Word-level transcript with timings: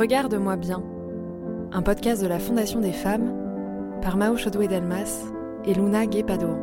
Regarde-moi 0.00 0.56
bien, 0.56 0.82
un 1.72 1.82
podcast 1.82 2.22
de 2.22 2.26
la 2.26 2.38
Fondation 2.38 2.80
des 2.80 2.90
femmes 2.90 3.34
par 4.00 4.16
Mao 4.16 4.34
Chodoué 4.34 4.66
Delmas 4.66 5.26
et 5.66 5.74
Luna 5.74 6.06
Guépado. 6.06 6.56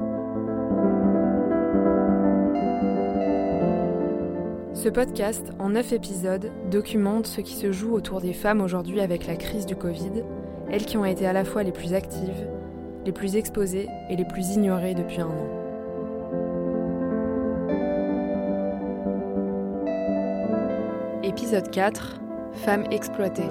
Ce 4.73 4.89
podcast, 4.89 5.52
en 5.60 5.70
neuf 5.70 5.93
épisodes, 5.93 6.52
documente 6.71 7.28
ce 7.28 7.42
qui 7.42 7.54
se 7.54 7.71
joue 7.71 7.93
autour 7.93 8.21
des 8.21 8.34
femmes 8.34 8.60
aujourd'hui 8.60 9.02
avec 9.02 9.28
la 9.28 9.36
crise 9.36 9.68
du 9.68 9.75
Covid, 9.75 10.24
elles 10.71 10.88
qui 10.88 10.97
ont 10.97 11.06
été 11.06 11.28
à 11.28 11.33
la 11.33 11.46
fois 11.46 11.61
les 11.61 11.71
plus 11.71 11.93
actives, 11.93 12.47
les 13.06 13.11
plus 13.11 13.36
exposées 13.36 13.88
et 14.10 14.15
les 14.15 14.25
plus 14.25 14.56
ignorées 14.56 14.96
depuis 14.96 15.21
un 15.21 15.28
an. 15.28 15.47
Épisode 21.21 21.69
4 21.69 22.21
Femmes 22.57 22.86
exploitées. 22.92 23.43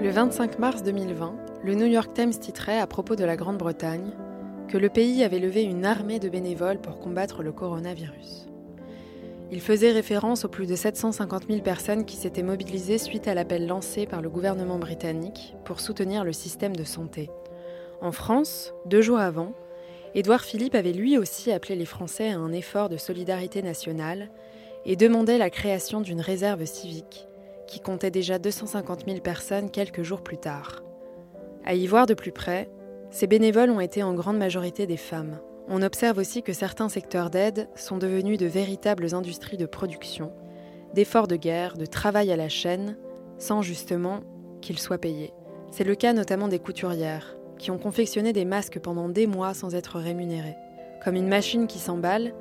Le 0.00 0.10
25 0.10 0.58
mars 0.58 0.82
2020, 0.84 1.34
le 1.64 1.74
New 1.74 1.86
York 1.86 2.14
Times 2.14 2.30
titrait 2.30 2.78
à 2.78 2.86
propos 2.86 3.16
de 3.16 3.24
la 3.24 3.36
Grande-Bretagne 3.36 4.12
que 4.68 4.78
le 4.78 4.88
pays 4.88 5.24
avait 5.24 5.40
levé 5.40 5.64
une 5.64 5.84
armée 5.84 6.20
de 6.20 6.28
bénévoles 6.28 6.80
pour 6.80 6.98
combattre 6.98 7.42
le 7.42 7.52
coronavirus. 7.52 8.46
Il 9.50 9.60
faisait 9.60 9.92
référence 9.92 10.44
aux 10.44 10.48
plus 10.48 10.66
de 10.66 10.76
750 10.76 11.48
000 11.48 11.60
personnes 11.60 12.04
qui 12.04 12.16
s'étaient 12.16 12.42
mobilisées 12.42 12.98
suite 12.98 13.28
à 13.28 13.34
l'appel 13.34 13.66
lancé 13.66 14.06
par 14.06 14.22
le 14.22 14.30
gouvernement 14.30 14.78
britannique 14.78 15.54
pour 15.64 15.80
soutenir 15.80 16.24
le 16.24 16.32
système 16.32 16.76
de 16.76 16.84
santé. 16.84 17.28
En 18.00 18.12
France, 18.12 18.72
deux 18.86 19.02
jours 19.02 19.18
avant, 19.18 19.52
Édouard 20.14 20.42
Philippe 20.42 20.74
avait 20.74 20.92
lui 20.92 21.16
aussi 21.16 21.50
appelé 21.50 21.74
les 21.74 21.86
Français 21.86 22.30
à 22.30 22.38
un 22.38 22.52
effort 22.52 22.90
de 22.90 22.98
solidarité 22.98 23.62
nationale 23.62 24.30
et 24.84 24.96
demandait 24.96 25.38
la 25.38 25.48
création 25.48 26.02
d'une 26.02 26.20
réserve 26.20 26.64
civique 26.66 27.28
qui 27.66 27.80
comptait 27.80 28.10
déjà 28.10 28.38
250 28.38 29.06
000 29.06 29.20
personnes 29.20 29.70
quelques 29.70 30.02
jours 30.02 30.22
plus 30.22 30.36
tard. 30.36 30.82
À 31.64 31.74
y 31.74 31.86
voir 31.86 32.04
de 32.04 32.12
plus 32.12 32.32
près, 32.32 32.68
ces 33.10 33.26
bénévoles 33.26 33.70
ont 33.70 33.80
été 33.80 34.02
en 34.02 34.12
grande 34.12 34.36
majorité 34.36 34.86
des 34.86 34.98
femmes. 34.98 35.38
On 35.68 35.80
observe 35.80 36.18
aussi 36.18 36.42
que 36.42 36.52
certains 36.52 36.90
secteurs 36.90 37.30
d'aide 37.30 37.68
sont 37.74 37.96
devenus 37.96 38.36
de 38.36 38.46
véritables 38.46 39.14
industries 39.14 39.56
de 39.56 39.64
production, 39.64 40.32
d'efforts 40.92 41.28
de 41.28 41.36
guerre, 41.36 41.78
de 41.78 41.86
travail 41.86 42.30
à 42.30 42.36
la 42.36 42.50
chaîne, 42.50 42.98
sans 43.38 43.62
justement 43.62 44.20
qu'ils 44.60 44.78
soient 44.78 44.98
payés. 44.98 45.32
C'est 45.70 45.84
le 45.84 45.94
cas 45.94 46.12
notamment 46.12 46.48
des 46.48 46.58
couturières, 46.58 47.36
qui 47.62 47.70
ont 47.70 47.78
confectionné 47.78 48.32
des 48.32 48.44
masques 48.44 48.80
pendant 48.80 49.08
des 49.08 49.28
mois 49.28 49.54
sans 49.54 49.76
être 49.76 50.00
rémunérés. 50.00 50.56
Comme 51.04 51.14
une 51.14 51.28
machine 51.28 51.68
qui 51.68 51.78
s'emballe, 51.78 52.34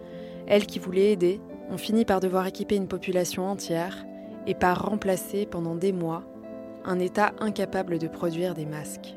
elles 0.48 0.66
qui 0.66 0.80
voulaient 0.80 1.12
aider 1.12 1.40
ont 1.70 1.78
fini 1.78 2.06
par 2.06 2.20
devoir 2.20 2.48
équiper 2.48 2.76
une 2.76 2.88
population 2.88 3.48
entière 3.48 4.04
et 4.48 4.56
par 4.56 4.84
remplacer 4.84 5.46
pendant 5.46 5.76
des 5.76 5.92
mois 5.92 6.24
un 6.86 6.98
État 6.98 7.34
incapable 7.40 8.00
de 8.00 8.08
produire 8.08 8.56
des 8.56 8.66
masques. 8.66 9.16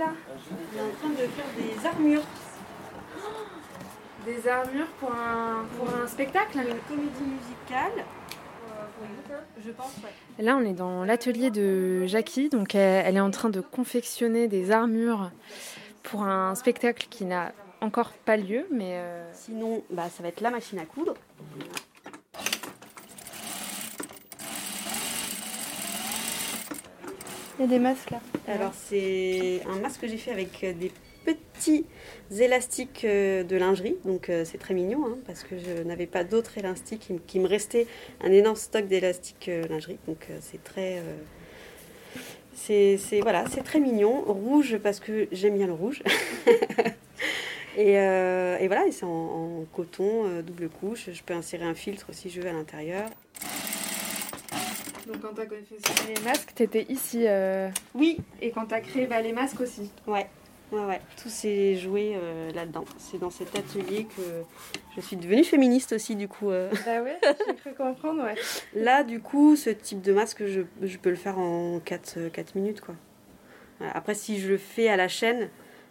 Là 0.00 0.12
On 0.50 0.78
est 0.78 0.82
en 0.82 0.94
train 0.98 1.10
de 1.10 1.28
faire 1.28 1.44
des 1.56 1.86
armures. 1.86 2.22
Des 4.26 4.48
armures 4.48 4.86
pour 4.98 5.12
un, 5.12 5.64
pour 5.76 5.88
un 5.94 6.06
spectacle 6.06 6.58
Une 6.58 6.78
comédie 6.88 7.24
musicale. 7.24 8.04
Je 9.64 9.70
pense, 9.70 9.92
ouais. 10.04 10.44
Là, 10.44 10.56
on 10.56 10.64
est 10.64 10.74
dans 10.74 11.04
l'atelier 11.04 11.50
de 11.50 12.06
Jackie. 12.06 12.48
Donc, 12.48 12.74
elle, 12.74 13.06
elle 13.06 13.16
est 13.16 13.20
en 13.20 13.30
train 13.30 13.48
de 13.48 13.60
confectionner 13.60 14.48
des 14.48 14.70
armures 14.70 15.30
pour 16.02 16.24
un 16.24 16.54
spectacle 16.54 17.06
qui 17.08 17.24
n'a 17.24 17.52
encore 17.80 18.12
pas 18.12 18.36
lieu, 18.36 18.66
mais 18.70 18.98
euh, 18.98 19.30
Sinon, 19.32 19.82
bah, 19.90 20.08
ça 20.10 20.22
va 20.22 20.28
être 20.28 20.40
la 20.40 20.50
machine 20.50 20.78
à 20.78 20.84
coudre. 20.84 21.14
Des 27.68 27.78
masques 27.78 28.10
là. 28.10 28.20
Alors, 28.48 28.72
c'est 28.74 29.60
un 29.68 29.78
masque 29.80 30.00
que 30.00 30.08
j'ai 30.08 30.16
fait 30.16 30.30
avec 30.30 30.64
euh, 30.64 30.72
des 30.72 30.90
petits 31.26 31.84
élastiques 32.38 33.02
euh, 33.04 33.44
de 33.44 33.54
lingerie. 33.56 33.96
Donc, 34.06 34.30
euh, 34.30 34.46
c'est 34.46 34.56
très 34.56 34.72
mignon 34.72 35.04
hein, 35.06 35.18
parce 35.26 35.42
que 35.44 35.56
je 35.58 35.82
n'avais 35.82 36.06
pas 36.06 36.24
d'autres 36.24 36.56
élastiques. 36.56 37.10
Il, 37.34 37.40
me- 37.42 37.46
restait 37.46 37.86
un 38.22 38.32
énorme 38.32 38.56
stock 38.56 38.86
d'élastiques 38.86 39.50
lingerie. 39.68 39.98
Donc, 40.08 40.28
c'est 40.40 40.64
très. 40.64 41.02
c'est, 42.54 42.98
voilà, 43.20 43.44
c'est 43.50 43.62
très 43.62 43.78
mignon. 43.78 44.22
Rouge 44.26 44.78
parce 44.82 44.98
que 44.98 45.28
j'aime 45.30 45.56
bien 45.58 45.66
le 45.66 45.74
rouge. 45.74 46.02
et, 47.76 47.92
voilà, 47.92 48.84
c'est 48.90 49.04
en, 49.04 49.66
coton, 49.76 50.40
double 50.40 50.70
couche. 50.70 51.10
Je 51.12 51.22
peux 51.22 51.34
insérer 51.34 51.64
un 51.64 51.74
filtre 51.74 52.06
si 52.12 52.30
je 52.30 52.40
veux 52.40 52.48
à 52.48 52.52
l'intérieur. 52.52 53.10
Donc 55.10 55.22
quand 55.22 55.34
tu 55.34 55.40
as 55.40 55.46
confectionné 55.46 56.14
les 56.16 56.22
masques, 56.22 56.52
tu 56.54 56.62
étais 56.62 56.86
ici. 56.88 57.24
euh, 57.26 57.68
Oui, 57.94 58.18
et 58.40 58.50
quand 58.50 58.66
tu 58.66 58.74
as 58.74 58.80
créé 58.80 59.06
bah, 59.06 59.20
les 59.20 59.32
masques 59.32 59.60
aussi. 59.60 59.90
Ouais, 60.06 60.26
ouais, 60.72 60.84
ouais. 60.84 61.00
Tout 61.22 61.28
s'est 61.28 61.76
joué 61.76 62.12
euh, 62.14 62.52
là-dedans. 62.52 62.84
C'est 62.98 63.18
dans 63.18 63.30
cet 63.30 63.56
atelier 63.58 64.04
que 64.16 64.22
je 64.96 65.00
suis 65.00 65.16
devenue 65.16 65.44
féministe 65.44 65.92
aussi, 65.92 66.16
du 66.16 66.28
coup. 66.28 66.50
euh. 66.50 66.70
Bah 66.86 67.02
ouais, 67.02 67.18
j'ai 67.48 67.54
cru 67.54 67.74
comprendre, 67.74 68.22
ouais. 68.22 68.34
Là, 68.74 69.02
du 69.04 69.20
coup, 69.20 69.56
ce 69.56 69.70
type 69.70 70.00
de 70.02 70.12
masque, 70.12 70.44
je, 70.46 70.62
je 70.82 70.98
peux 70.98 71.10
le 71.10 71.16
faire 71.16 71.38
en 71.38 71.80
4, 71.80 72.18
minutes, 72.54 72.80
quoi. 72.80 72.94
Voilà. 73.78 73.94
Après, 73.96 74.14
si 74.14 74.38
je 74.38 74.48
le 74.48 74.58
fais 74.58 74.88
à 74.88 74.96
la 74.96 75.08
chaîne, 75.08 75.48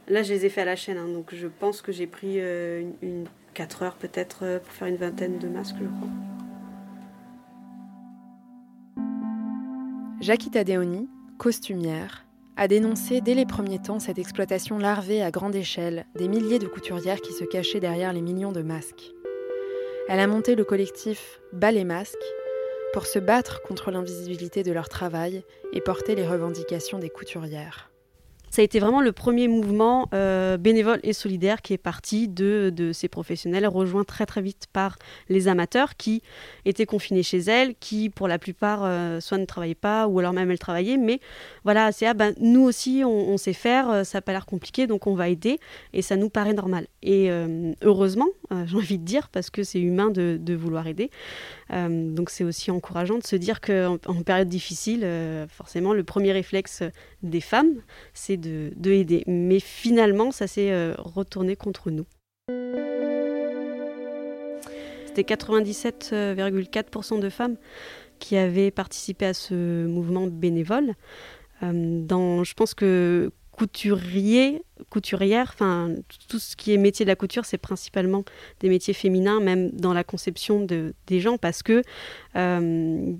là, 0.08 0.24
je 0.24 0.32
les 0.34 0.46
ai 0.46 0.50
fait 0.50 0.62
à 0.62 0.66
la 0.66 0.76
chaîne, 0.76 0.98
hein, 0.98 1.08
donc 1.08 1.34
je 1.34 1.48
pense 1.48 1.82
que 1.82 1.92
j'ai 1.92 2.08
pris 2.08 2.36
euh, 2.40 2.82
une, 2.82 2.94
une 3.02 3.26
4 3.56 3.84
heures 3.84 3.96
peut-être 3.96 4.60
pour 4.64 4.74
faire 4.74 4.88
une 4.88 4.96
vingtaine 4.96 5.40
de 5.40 5.48
masques, 5.48 5.76
je 5.82 5.86
crois. 5.88 6.08
Jackie 10.22 10.52
Tadeoni, 10.52 11.08
costumière, 11.38 12.26
a 12.58 12.68
dénoncé 12.68 13.22
dès 13.22 13.36
les 13.36 13.46
premiers 13.46 13.82
temps 13.82 14.00
cette 14.00 14.20
exploitation 14.20 14.78
larvée 14.78 15.24
à 15.24 15.32
grande 15.32 15.56
échelle 15.56 16.06
des 16.16 16.28
milliers 16.28 16.60
de 16.60 16.68
couturières 16.68 17.22
qui 17.22 17.32
se 17.32 17.46
cachaient 17.46 17.80
derrière 17.80 18.12
les 18.12 18.22
millions 18.22 18.52
de 18.52 18.62
masques. 18.62 19.14
Elle 20.10 20.20
a 20.20 20.28
monté 20.28 20.56
le 20.56 20.66
collectif 20.66 21.40
Bas 21.54 21.72
les 21.72 21.86
masques 21.86 22.18
pour 22.92 23.06
se 23.06 23.18
battre 23.18 23.62
contre 23.62 23.92
l'invisibilité 23.92 24.62
de 24.62 24.74
leur 24.74 24.90
travail 24.90 25.46
et 25.72 25.80
porter 25.80 26.16
les 26.16 26.28
revendications 26.28 27.00
des 27.00 27.10
couturières. 27.10 27.89
Ça 28.52 28.62
a 28.62 28.66
été 28.66 28.80
vraiment 28.80 29.02
le 29.02 29.12
premier 29.12 29.48
mouvement 29.48 30.10
euh, 30.14 30.58
bénévole 30.58 31.00
et 31.04 31.14
solidaire 31.14 31.62
qui 31.62 31.74
est 31.74 31.78
parti 31.78 32.28
de, 32.28 32.72
de 32.76 32.92
ces 32.94 33.08
professionnels, 33.08 33.68
rejoint 33.68 34.04
très 34.04 34.26
très 34.26 34.42
vite 34.42 34.68
par 34.74 34.98
les 35.30 35.48
amateurs 35.48 35.96
qui 35.98 36.24
étaient 36.66 36.86
confinés 36.88 37.24
chez 37.24 37.40
elles, 37.40 37.76
qui 37.80 38.10
pour 38.10 38.28
la 38.28 38.40
plupart 38.40 38.82
euh, 38.84 39.20
soit 39.20 39.38
ne 39.38 39.46
travaillaient 39.46 39.76
pas 39.76 40.08
ou 40.08 40.20
alors 40.20 40.34
même 40.34 40.50
elles 40.50 40.60
travaillaient, 40.60 40.98
mais 40.98 41.20
voilà, 41.64 41.92
c'est 41.92 42.08
ah 42.08 42.14
ben 42.14 42.34
nous 42.40 42.62
aussi 42.62 43.04
on, 43.06 43.38
sait 43.38 43.54
faire, 43.54 43.90
euh, 43.90 44.04
ça 44.04 44.18
n'a 44.18 44.22
pas 44.22 44.32
l'air 44.32 44.46
compliqué 44.46 44.88
donc 44.88 45.06
on 45.06 45.14
va 45.14 45.30
aider 45.30 45.60
et 45.94 46.02
ça 46.02 46.16
nous 46.16 46.30
paraît 46.30 46.54
normal. 46.54 46.88
Et 47.04 47.30
heureusement, 47.82 48.28
j'ai 48.66 48.76
envie 48.76 48.98
de 48.98 49.06
dire, 49.06 49.30
parce 49.30 49.50
que 49.50 49.64
c'est 49.64 49.80
humain 49.80 50.10
de, 50.10 50.38
de 50.40 50.54
vouloir 50.54 50.88
aider. 50.88 51.10
Donc 51.70 52.30
c'est 52.30 52.44
aussi 52.44 52.72
encourageant 52.72 53.18
de 53.18 53.26
se 53.26 53.36
dire 53.36 53.62
qu'en 53.62 53.98
en 54.06 54.22
période 54.24 54.50
difficile, 54.50 55.08
forcément 55.50 55.94
le 55.94 56.04
premier 56.04 56.32
réflexe 56.32 56.84
des 57.24 57.42
femmes, 57.42 57.76
c'est 58.14 58.39
de, 58.40 58.72
de 58.76 58.92
aider. 58.92 59.24
Mais 59.28 59.60
finalement, 59.60 60.32
ça 60.32 60.48
s'est 60.48 60.72
euh, 60.72 60.94
retourné 60.98 61.56
contre 61.56 61.92
nous. 61.92 62.06
C'était 65.06 65.24
97,4% 65.36 67.20
de 67.20 67.30
femmes 67.30 67.58
qui 68.20 68.38
avaient 68.38 68.72
participé 68.72 69.26
à 69.26 69.34
ce 69.34 69.86
mouvement 69.86 70.28
bénévole. 70.28 70.94
Euh, 71.64 72.02
dans, 72.04 72.44
je 72.44 72.54
pense 72.54 72.74
que 72.74 73.32
couturier, 73.52 74.62
couturière, 74.90 75.52
enfin 75.54 75.90
tout 76.28 76.40
ce 76.40 76.56
qui 76.56 76.74
est 76.74 76.78
métier 76.78 77.06
de 77.06 77.10
la 77.10 77.16
couture, 77.16 77.46
c'est 77.46 77.58
principalement 77.58 78.24
des 78.60 78.70
métiers 78.70 78.94
féminins, 78.94 79.40
même 79.40 79.70
dans 79.72 79.94
la 79.94 80.04
conception 80.04 80.64
de, 80.64 80.94
des 81.08 81.20
gens, 81.20 81.38
parce 81.38 81.64
que 81.64 81.82
euh, 82.36 83.14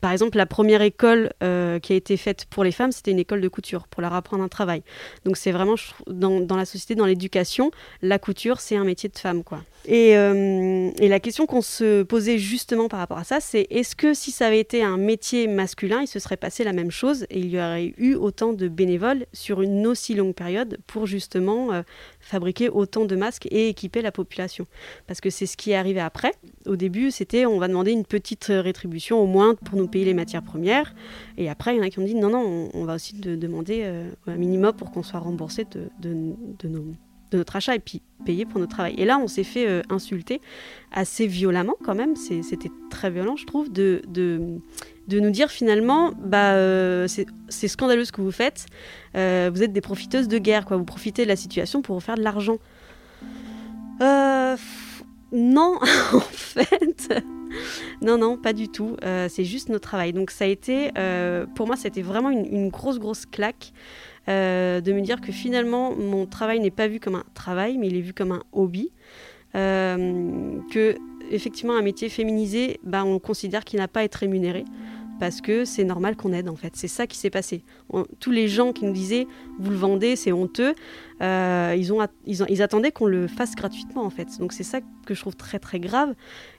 par 0.00 0.12
exemple 0.12 0.36
la 0.36 0.46
première 0.46 0.82
école 0.82 1.32
euh, 1.42 1.78
qui 1.78 1.92
a 1.92 1.96
été 1.96 2.16
faite 2.16 2.46
pour 2.46 2.64
les 2.64 2.72
femmes, 2.72 2.92
c'était 2.92 3.10
une 3.10 3.18
école 3.18 3.40
de 3.40 3.48
couture 3.48 3.86
pour 3.88 4.02
leur 4.02 4.14
apprendre 4.14 4.42
un 4.42 4.48
travail. 4.48 4.82
Donc 5.24 5.36
c'est 5.36 5.52
vraiment 5.52 5.74
dans, 6.06 6.40
dans, 6.40 6.56
la 6.56 6.64
société, 6.64 6.94
dans 6.94 7.06
l'éducation, 7.06 7.70
la 8.02 8.18
couture 8.18 8.60
c'est 8.60 8.76
un 8.76 8.84
métier 8.84 9.08
de 9.08 9.18
femme 9.18 9.44
quoi. 9.44 9.62
Et, 9.88 10.16
euh, 10.16 10.90
et 10.98 11.08
la 11.08 11.20
question 11.20 11.46
qu'on 11.46 11.62
se 11.62 12.02
posait 12.02 12.38
justement 12.38 12.88
par 12.88 12.98
rapport 12.98 13.18
à 13.18 13.24
ça, 13.24 13.38
c'est 13.40 13.66
est-ce 13.70 13.94
que 13.94 14.14
si 14.14 14.32
ça 14.32 14.48
avait 14.48 14.58
été 14.58 14.82
un 14.82 14.96
métier 14.96 15.46
masculin, 15.46 16.00
il 16.02 16.08
se 16.08 16.18
serait 16.18 16.36
passé 16.36 16.64
la 16.64 16.72
même 16.72 16.90
chose 16.90 17.24
et 17.30 17.38
il 17.38 17.50
y 17.50 17.58
aurait 17.58 17.94
eu 17.96 18.14
autant 18.14 18.52
de 18.52 18.68
bénévoles 18.68 19.26
sur 19.32 19.62
une 19.62 19.86
aussi 19.86 20.14
longue 20.14 20.34
période 20.34 20.78
pour 20.86 20.95
justement 21.04 21.72
euh, 21.72 21.82
fabriquer 22.20 22.70
autant 22.70 23.04
de 23.04 23.16
masques 23.16 23.46
et 23.50 23.68
équiper 23.68 24.00
la 24.00 24.12
population. 24.12 24.66
Parce 25.06 25.20
que 25.20 25.28
c'est 25.28 25.46
ce 25.46 25.56
qui 25.56 25.72
est 25.72 25.76
arrivé 25.76 26.00
après. 26.00 26.32
Au 26.66 26.76
début, 26.76 27.10
c'était 27.10 27.44
on 27.44 27.58
va 27.58 27.68
demander 27.68 27.92
une 27.92 28.06
petite 28.06 28.46
rétribution 28.46 29.20
au 29.20 29.26
moins 29.26 29.54
pour 29.54 29.76
nous 29.76 29.88
payer 29.88 30.06
les 30.06 30.14
matières 30.14 30.42
premières. 30.42 30.94
Et 31.36 31.50
après, 31.50 31.74
il 31.74 31.78
y 31.78 31.80
en 31.80 31.84
a 31.84 31.90
qui 31.90 31.98
ont 31.98 32.04
dit 32.04 32.14
non, 32.14 32.30
non, 32.30 32.70
on, 32.72 32.84
va 32.84 32.94
aussi 32.94 33.14
demander 33.14 33.80
euh, 33.82 34.08
un 34.26 34.36
minimum 34.36 34.72
pour 34.72 34.92
qu'on 34.92 35.02
soit 35.02 35.20
remboursé 35.20 35.66
de, 35.70 35.90
de, 36.00 36.68
nos 36.68 36.84
notre 37.32 37.56
achat 37.56 37.74
et 37.74 37.78
puis 37.78 38.02
payer 38.24 38.44
pour 38.44 38.60
notre 38.60 38.72
travail. 38.72 38.94
Et 38.98 39.04
là, 39.04 39.18
on 39.18 39.28
s'est 39.28 39.44
fait 39.44 39.68
euh, 39.68 39.82
insulter 39.90 40.40
assez 40.92 41.26
violemment 41.26 41.74
quand 41.84 41.94
même. 41.94 42.16
C'était 42.16 42.70
très 42.90 43.10
violent, 43.10 43.36
je 43.36 43.46
trouve, 43.46 43.70
de, 43.72 44.02
de, 45.08 45.20
nous 45.20 45.30
dire 45.30 45.50
finalement, 45.50 46.12
bah, 46.18 46.52
euh, 46.52 47.06
c'est 47.48 47.68
scandaleux 47.68 48.04
ce 48.04 48.12
que 48.12 48.20
vous 48.20 48.32
faites. 48.32 48.66
Euh, 49.16 49.50
vous 49.52 49.62
êtes 49.62 49.72
des 49.72 49.80
profiteuses 49.80 50.28
de 50.28 50.38
guerre, 50.38 50.64
quoi. 50.64 50.76
Vous 50.76 50.84
profitez 50.84 51.24
de 51.24 51.28
la 51.28 51.36
situation 51.36 51.82
pour 51.82 52.02
faire 52.02 52.16
de 52.16 52.22
l'argent. 52.22 52.58
non, 54.00 55.78
en 56.12 56.20
fait. 56.20 57.24
non, 58.02 58.18
non, 58.18 58.36
pas 58.36 58.52
du 58.52 58.68
tout. 58.68 58.96
c'est 59.28 59.44
juste 59.44 59.68
notre 59.68 59.88
travail. 59.88 60.12
Donc 60.12 60.30
ça 60.30 60.44
a 60.44 60.48
été, 60.48 60.90
pour 61.54 61.66
moi, 61.66 61.76
c'était 61.76 62.02
vraiment 62.02 62.30
une, 62.30 62.68
grosse, 62.68 62.98
grosse 62.98 63.26
claque. 63.26 63.72
Euh, 64.28 64.80
de 64.80 64.92
me 64.92 65.02
dire 65.02 65.20
que 65.20 65.30
finalement 65.30 65.94
mon 65.94 66.26
travail 66.26 66.58
n'est 66.58 66.72
pas 66.72 66.88
vu 66.88 66.98
comme 66.98 67.14
un 67.14 67.24
travail, 67.34 67.78
mais 67.78 67.86
il 67.86 67.96
est 67.96 68.00
vu 68.00 68.12
comme 68.12 68.32
un 68.32 68.42
hobby. 68.52 68.90
Euh, 69.54 70.58
que 70.72 70.96
effectivement 71.30 71.76
un 71.76 71.82
métier 71.82 72.08
féminisé, 72.08 72.80
bah, 72.82 73.04
on 73.04 73.18
considère 73.18 73.64
qu'il 73.64 73.78
n'a 73.78 73.88
pas 73.88 74.00
à 74.00 74.02
être 74.02 74.16
rémunéré 74.16 74.64
parce 75.18 75.40
que 75.40 75.64
c'est 75.64 75.84
normal 75.84 76.16
qu'on 76.16 76.32
aide 76.32 76.48
en 76.48 76.56
fait. 76.56 76.72
C'est 76.76 76.88
ça 76.88 77.06
qui 77.06 77.16
s'est 77.18 77.30
passé. 77.30 77.62
tous 78.20 78.30
les 78.30 78.48
gens 78.48 78.72
qui 78.72 78.84
nous 78.84 78.92
disaient 78.92 79.26
vous 79.58 79.70
le 79.70 79.76
vendez, 79.76 80.16
c'est 80.16 80.32
honteux, 80.32 80.74
euh, 81.22 81.76
ils, 82.26 82.62
attendaient 82.62 82.92
qu'on 82.92 83.06
le 83.06 83.26
fasse 83.26 83.54
gratuitement 83.54 84.04
en 84.04 84.10
fait. 84.10 84.38
Donc 84.38 84.52
c'est 84.52 84.64
ça 84.64 84.80
que 85.06 85.14
je 85.14 85.20
trouve 85.20 85.36
très 85.36 85.58
très 85.58 85.80
grave 85.80 86.14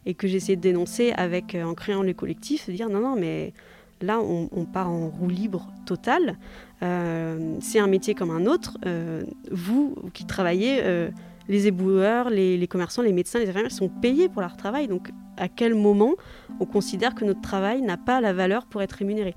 et 0.05 0.13
que 0.13 0.27
j'ai 0.27 0.37
essayé 0.37 0.55
de 0.55 0.61
dénoncer 0.61 1.11
avec, 1.11 1.55
en 1.55 1.73
créant 1.73 2.01
les 2.01 2.13
collectifs, 2.13 2.67
de 2.67 2.73
dire 2.73 2.89
non 2.89 3.01
non 3.01 3.15
mais 3.15 3.53
Là, 4.01 4.19
on, 4.19 4.65
part 4.65 4.91
en 4.91 5.09
roue 5.09 5.27
libre 5.27 5.71
totale. 5.87 6.37
Euh, 6.83 7.55
c'est 7.61 7.79
un 7.79 7.87
métier 7.87 8.13
comme 8.13 8.29
un 8.29 8.45
autre. 8.45 8.77
Euh, 8.85 9.23
vous 9.51 9.95
qui 10.13 10.27
travaillez, 10.27 10.81
euh, 10.83 11.09
les 11.47 11.67
éboueurs, 11.67 12.29
les, 12.29 12.67
commerçants, 12.67 13.01
les 13.01 13.13
médecins, 13.13 13.39
les 13.39 13.49
infirmières 13.49 13.71
sont 13.71 13.89
payés 13.89 14.29
pour 14.29 14.41
leur 14.41 14.57
travail. 14.57 14.87
Donc, 14.87 15.09
à 15.37 15.47
quel 15.47 15.75
moment 15.75 16.15
on 16.59 16.65
considère 16.65 17.15
que 17.15 17.25
notre 17.25 17.41
travail 17.41 17.81
n'a 17.81 17.97
pas 17.97 18.21
la 18.21 18.33
valeur 18.33 18.65
pour 18.65 18.81
être 18.81 18.93
rémunéré? 18.93 19.35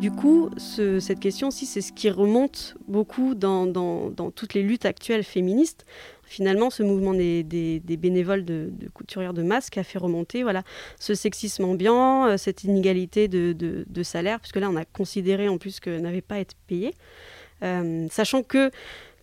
Du 0.00 0.10
coup, 0.10 0.50
cette 0.56 1.20
question 1.20 1.48
aussi, 1.48 1.64
c'est 1.64 1.80
ce 1.80 1.92
qui 1.92 2.10
remonte 2.10 2.76
beaucoup 2.86 3.34
dans, 3.34 3.72
toutes 4.34 4.54
les 4.54 4.62
luttes 4.62 4.84
actuelles 4.84 5.24
féministes 5.24 5.86
finalement, 6.26 6.70
ce 6.70 6.82
mouvement 6.82 7.14
des, 7.14 7.80
bénévoles 7.98 8.44
de, 8.44 8.70
couturières 8.92 9.32
de 9.34 9.42
masques 9.42 9.78
a 9.78 9.84
fait 9.84 9.98
remonter 9.98 10.42
voilà, 10.42 10.62
ce 10.98 11.14
sexisme 11.14 11.64
ambiant, 11.64 12.26
euh, 12.26 12.36
cette 12.36 12.64
inégalité 12.64 13.28
de, 13.28 14.02
salaire, 14.02 14.40
puisque 14.40 14.56
là, 14.56 14.68
on 14.70 14.76
a 14.76 14.84
considéré 14.84 15.48
en 15.48 15.58
plus 15.58 15.80
que 15.80 15.98
n'avaient 15.98 16.20
pas 16.20 16.38
été 16.38 16.54
payées. 16.66 16.94
Euh, 17.62 18.06
sachant 18.10 18.42
que 18.42 18.70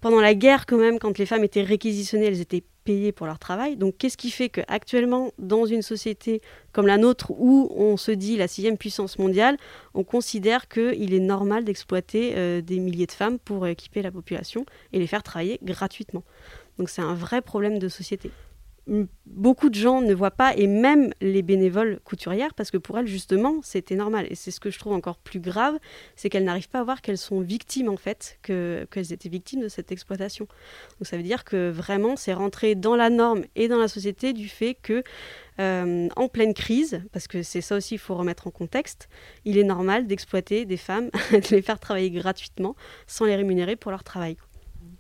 pendant 0.02 0.20
la 0.20 0.34
guerre, 0.34 0.66
quand 0.66 0.78
même, 0.78 1.00
quand 1.00 1.18
les 1.18 1.26
femmes 1.26 1.44
étaient 1.44 1.62
réquisitionnées, 1.62 2.26
elles 2.26 2.42
étaient 2.42 2.64
payées 2.84 3.12
pour 3.12 3.26
leur 3.26 3.40
travail. 3.40 3.78
Donc, 3.78 3.98
qu'est-ce 3.98 4.18
qui 4.18 4.32
fait 4.32 4.50
qu'actuellement, 4.50 5.32
dans 5.38 5.66
une 5.66 5.82
société 5.82 6.42
comme 6.74 6.88
la 6.88 6.98
nôtre, 6.98 7.32
où 7.32 7.72
on 7.78 7.98
se 7.98 8.12
dit 8.12 8.36
la 8.36 8.48
sixième 8.48 8.78
puissance 8.78 9.18
mondiale, 9.18 9.58
on 9.94 10.04
considère 10.04 10.68
qu'il 10.68 11.14
est 11.14 11.20
normal 11.20 11.64
d'exploiter 11.64 12.34
euh, 12.36 12.62
des 12.62 12.80
milliers 12.80 13.06
de 13.06 13.12
femmes 13.12 13.40
pour 13.40 13.68
équiper 13.68 14.02
la 14.02 14.12
population 14.12 14.66
et 14.92 15.00
les 15.00 15.08
faire 15.08 15.24
travailler 15.24 15.60
gratuitement? 15.64 16.24
Donc 16.78 16.90
c'est 16.90 17.02
un 17.02 17.14
vrai 17.14 17.42
problème 17.42 17.80
de 17.80 17.88
société. 17.88 18.32
Beaucoup 19.26 19.70
de 19.70 19.76
gens 19.76 20.02
ne 20.02 20.14
voient 20.14 20.32
pas, 20.32 20.54
et 20.58 20.68
même 20.68 21.14
les 21.22 21.42
bénévoles 21.42 22.02
couturières, 22.04 22.54
parce 22.54 22.70
que 22.70 22.76
pour 22.76 23.00
elles, 23.00 23.08
justement, 23.08 23.62
c'était 23.64 23.96
normal. 23.96 24.28
Et 24.30 24.36
c'est 24.36 24.52
ce 24.52 24.60
que 24.60 24.70
je 24.70 24.78
trouve 24.78 24.92
encore 24.92 25.18
plus 25.18 25.40
grave, 25.40 25.80
c'est 26.18 26.30
qu'elles 26.30 26.44
n'arrivent 26.44 26.68
pas 26.68 26.82
à 26.82 26.84
voir 26.84 27.02
qu'elles 27.02 27.18
sont 27.18 27.40
victimes, 27.40 27.88
en 27.88 27.96
fait, 27.96 28.40
qu'elles 28.42 29.14
étaient 29.14 29.30
victimes 29.30 29.62
de 29.62 29.70
cette 29.70 29.94
exploitation. 29.94 30.50
Donc 31.00 31.08
ça 31.08 31.16
veut 31.16 31.24
dire 31.24 31.46
que 31.46 31.70
vraiment, 31.70 32.18
c'est 32.18 32.34
rentré 32.34 32.76
dans 32.76 32.98
la 32.98 33.10
norme 33.10 33.46
et 33.56 33.70
dans 33.70 33.80
la 33.80 33.88
société 33.88 34.34
du 34.34 34.50
fait 34.50 34.76
que, 34.76 35.02
euh, 35.60 36.10
en 36.18 36.28
pleine 36.28 36.54
crise, 36.54 37.02
parce 37.14 37.30
que 37.30 37.42
c'est 37.42 37.62
ça 37.62 37.78
aussi, 37.78 37.96
il 37.96 38.00
faut 38.00 38.16
remettre 38.16 38.48
en 38.48 38.52
contexte, 38.52 39.08
il 39.46 39.58
est 39.58 39.64
normal 39.64 40.08
d'exploiter 40.08 40.66
des 40.66 40.78
femmes, 40.78 41.10
de 41.32 41.56
les 41.56 41.62
faire 41.62 41.80
travailler 41.80 42.12
gratuitement, 42.12 42.76
sans 43.08 43.24
les 43.24 43.38
rémunérer 43.38 43.78
pour 43.78 43.92
leur 43.92 44.04
travail 44.04 44.36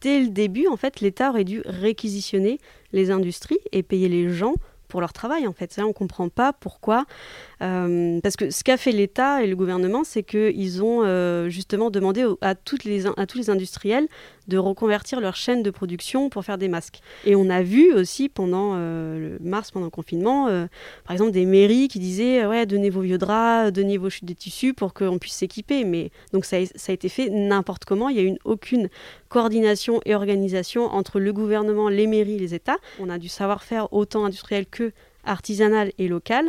dès 0.03 0.19
le 0.19 0.27
début, 0.27 0.67
en 0.67 0.77
fait, 0.77 0.99
l'État 0.99 1.29
aurait 1.29 1.45
dû 1.45 1.63
réquisitionner 1.65 2.59
les 2.91 3.09
industries 3.09 3.59
et 3.71 3.81
payer 3.81 4.09
les 4.09 4.29
gens 4.29 4.53
pour 4.89 5.01
leur 5.01 5.11
travail 5.11 5.47
en 5.47 5.53
fait. 5.53 5.73
Ça, 5.73 5.85
on 5.85 5.87
ne 5.87 5.93
comprend 5.93 6.29
pas 6.29 6.53
pourquoi. 6.53 7.05
Euh, 7.63 8.19
parce 8.21 8.35
que 8.35 8.51
ce 8.51 8.63
qu'a 8.63 8.77
fait 8.77 8.91
l'État 8.91 9.41
et 9.41 9.47
le 9.47 9.55
gouvernement, 9.55 10.03
c'est 10.03 10.21
qu'ils 10.21 10.83
ont 10.83 11.01
euh, 11.03 11.49
justement 11.49 11.89
demandé 11.89 12.23
à 12.41 12.53
tous 12.53 12.83
les 12.83 13.49
industriels 13.49 14.07
de 14.47 14.57
reconvertir 14.57 15.19
leur 15.19 15.35
chaîne 15.35 15.63
de 15.63 15.69
production 15.69 16.29
pour 16.29 16.43
faire 16.43 16.57
des 16.57 16.67
masques. 16.67 17.01
Et 17.25 17.35
on 17.35 17.49
a 17.49 17.61
vu 17.61 17.93
aussi 17.93 18.29
pendant 18.29 18.73
euh, 18.75 19.37
le 19.39 19.49
mars, 19.49 19.71
pendant 19.71 19.85
le 19.85 19.91
confinement, 19.91 20.47
euh, 20.47 20.65
par 21.05 21.13
exemple 21.13 21.31
des 21.31 21.45
mairies 21.45 21.87
qui 21.87 21.99
disaient 21.99 22.45
ouais 22.45 22.65
donnez 22.65 22.89
vos 22.89 23.01
vieux 23.01 23.17
draps, 23.17 23.71
donnez 23.71 23.97
vos 23.97 24.09
chutes 24.09 24.25
de 24.25 24.33
tissus 24.33 24.73
pour 24.73 24.93
qu'on 24.93 25.17
puisse 25.17 25.35
s'équiper. 25.35 25.83
Mais 25.85 26.11
donc 26.33 26.45
ça 26.45 26.57
ça 26.75 26.91
a 26.91 26.93
été 26.93 27.09
fait 27.09 27.29
n'importe 27.29 27.85
comment. 27.85 28.09
Il 28.09 28.15
n'y 28.15 28.21
a 28.21 28.23
eu 28.23 28.37
aucune 28.45 28.89
coordination 29.29 29.99
et 30.05 30.15
organisation 30.15 30.85
entre 30.85 31.19
le 31.19 31.33
gouvernement, 31.33 31.89
les 31.89 32.07
mairies, 32.07 32.37
les 32.37 32.53
États. 32.53 32.77
On 32.99 33.09
a 33.09 33.17
du 33.17 33.29
savoir-faire 33.29 33.91
autant 33.93 34.25
industriel 34.25 34.65
que 34.65 34.91
artisanale 35.23 35.91
et 35.97 36.07
locale. 36.07 36.47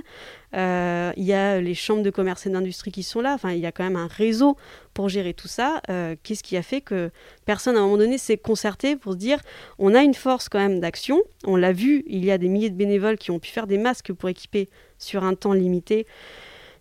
Euh, 0.54 1.12
il 1.16 1.24
y 1.24 1.32
a 1.32 1.60
les 1.60 1.74
chambres 1.74 2.02
de 2.02 2.10
commerce 2.10 2.46
et 2.46 2.50
d'industrie 2.50 2.92
qui 2.92 3.02
sont 3.02 3.20
là. 3.20 3.34
Enfin, 3.34 3.52
il 3.52 3.58
y 3.58 3.66
a 3.66 3.72
quand 3.72 3.84
même 3.84 3.96
un 3.96 4.06
réseau 4.06 4.56
pour 4.92 5.08
gérer 5.08 5.34
tout 5.34 5.48
ça. 5.48 5.80
Euh, 5.90 6.14
qu'est-ce 6.22 6.42
qui 6.42 6.56
a 6.56 6.62
fait 6.62 6.80
que 6.80 7.10
personne 7.44 7.76
à 7.76 7.80
un 7.80 7.82
moment 7.82 7.98
donné 7.98 8.18
s'est 8.18 8.38
concerté 8.38 8.96
pour 8.96 9.12
se 9.12 9.18
dire 9.18 9.40
on 9.78 9.94
a 9.94 10.02
une 10.02 10.14
force 10.14 10.48
quand 10.48 10.60
même 10.60 10.80
d'action. 10.80 11.22
On 11.44 11.56
l'a 11.56 11.72
vu, 11.72 12.04
il 12.06 12.24
y 12.24 12.30
a 12.30 12.38
des 12.38 12.48
milliers 12.48 12.70
de 12.70 12.76
bénévoles 12.76 13.18
qui 13.18 13.30
ont 13.30 13.38
pu 13.38 13.50
faire 13.50 13.66
des 13.66 13.78
masques 13.78 14.12
pour 14.12 14.28
équiper 14.28 14.68
sur 14.98 15.24
un 15.24 15.34
temps 15.34 15.52
limité. 15.52 16.06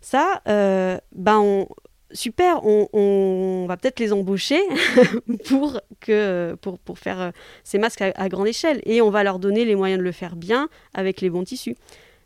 Ça, 0.02 0.42
euh, 0.48 0.98
ben 1.14 1.40
on, 1.40 1.68
super, 2.13 2.63
on, 2.63 3.65
va 3.67 3.77
peut-être 3.77 4.00
les 4.00 4.13
embaucher 4.13 4.62
pour, 5.46 5.82
que, 6.00 6.55
pour, 6.62 6.79
pour 6.79 7.00
faire 7.00 7.20
euh, 7.20 7.32
ces 7.63 7.77
masques 7.77 8.01
à, 8.01 8.29
grande 8.29 8.48
échelle 8.48 8.82
et 8.86 9.01
on 9.01 9.10
va 9.10 9.24
leur 9.24 9.39
donner 9.39 9.65
les 9.65 9.75
moyens 9.75 10.00
de 10.00 10.03
le 10.03 10.12
faire 10.12 10.36
bien 10.36 10.70
avec 10.93 11.22
les 11.22 11.29
bons 11.29 11.43
tissus. 11.43 11.75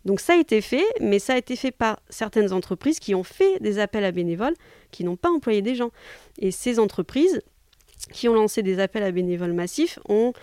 Donc 0.06 0.20
ça 0.20 0.34
a 0.34 0.38
été 0.38 0.62
fait, 0.62 0.86
mais 1.02 1.20
ça 1.20 1.34
a 1.34 1.38
été 1.38 1.56
fait 1.56 1.72
par 1.72 2.00
certaines 2.10 2.54
entreprises 2.54 3.00
qui 3.00 3.16
ont 3.16 3.24
fait 3.24 3.60
des 3.60 3.80
appels 3.80 4.06
à 4.06 4.12
bénévoles, 4.12 4.56
qui 4.92 5.04
n'ont 5.04 5.18
pas 5.18 5.30
employé 5.30 5.62
des 5.62 5.76
gens. 5.76 5.92
Et 6.40 6.52
ces 6.52 6.80
entreprises 6.80 7.42
qui 8.14 8.30
ont 8.30 8.34
lancé 8.34 8.62
des 8.64 8.80
appels 8.80 9.04
à 9.04 9.12
bénévoles 9.12 9.54
massifs 9.54 10.00
ont 10.08 10.34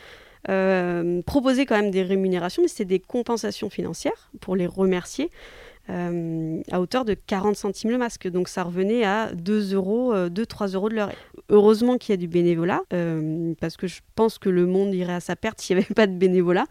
euh, 0.50 1.22
proposé 1.22 1.64
quand 1.64 1.76
même 1.76 1.90
des 1.90 2.02
rémunérations, 2.02 2.62
mais 2.62 2.68
c'était 2.68 2.84
des 2.84 3.00
compensations 3.00 3.70
financières 3.70 4.30
pour 4.40 4.56
les 4.56 4.66
remercier. 4.66 5.30
Euh, 5.90 6.62
à 6.70 6.80
hauteur 6.80 7.04
de 7.04 7.12
40 7.12 7.56
centimes 7.56 7.90
le 7.90 7.98
masque. 7.98 8.28
Donc 8.28 8.48
ça 8.48 8.62
revenait 8.62 9.04
à 9.04 9.32
2 9.34 9.74
euros, 9.74 10.14
2-3 10.14 10.14
euh, 10.14 10.76
euros 10.76 10.88
de 10.88 10.94
l'heure. 10.94 11.12
Heureusement 11.50 11.98
qu'il 11.98 12.12
y 12.12 12.14
a 12.14 12.16
du 12.16 12.26
bénévolat, 12.26 12.80
euh, 12.94 13.52
parce 13.60 13.76
que 13.76 13.86
je 13.86 14.00
pense 14.14 14.38
que 14.38 14.48
le 14.48 14.64
monde 14.66 14.94
irait 14.94 15.12
à 15.12 15.20
sa 15.20 15.36
perte 15.36 15.60
s'il 15.60 15.76
n'y 15.76 15.84
avait 15.84 15.94
pas 15.94 16.06
de 16.06 16.16
bénévolat. 16.16 16.64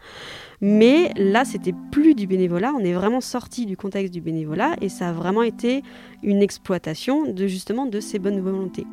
Mais 0.60 1.12
là, 1.16 1.44
c'était 1.44 1.74
plus 1.92 2.14
du 2.14 2.26
bénévolat. 2.26 2.72
On 2.74 2.80
est 2.80 2.92
vraiment 2.92 3.20
sorti 3.20 3.66
du 3.66 3.76
contexte 3.76 4.12
du 4.12 4.20
bénévolat 4.20 4.74
et 4.80 4.88
ça 4.88 5.10
a 5.10 5.12
vraiment 5.12 5.42
été 5.42 5.82
une 6.22 6.42
exploitation 6.42 7.30
de 7.30 7.46
justement 7.46 7.86
de 7.86 8.00
ces 8.00 8.18
bonnes 8.18 8.40
volontés. 8.40 8.86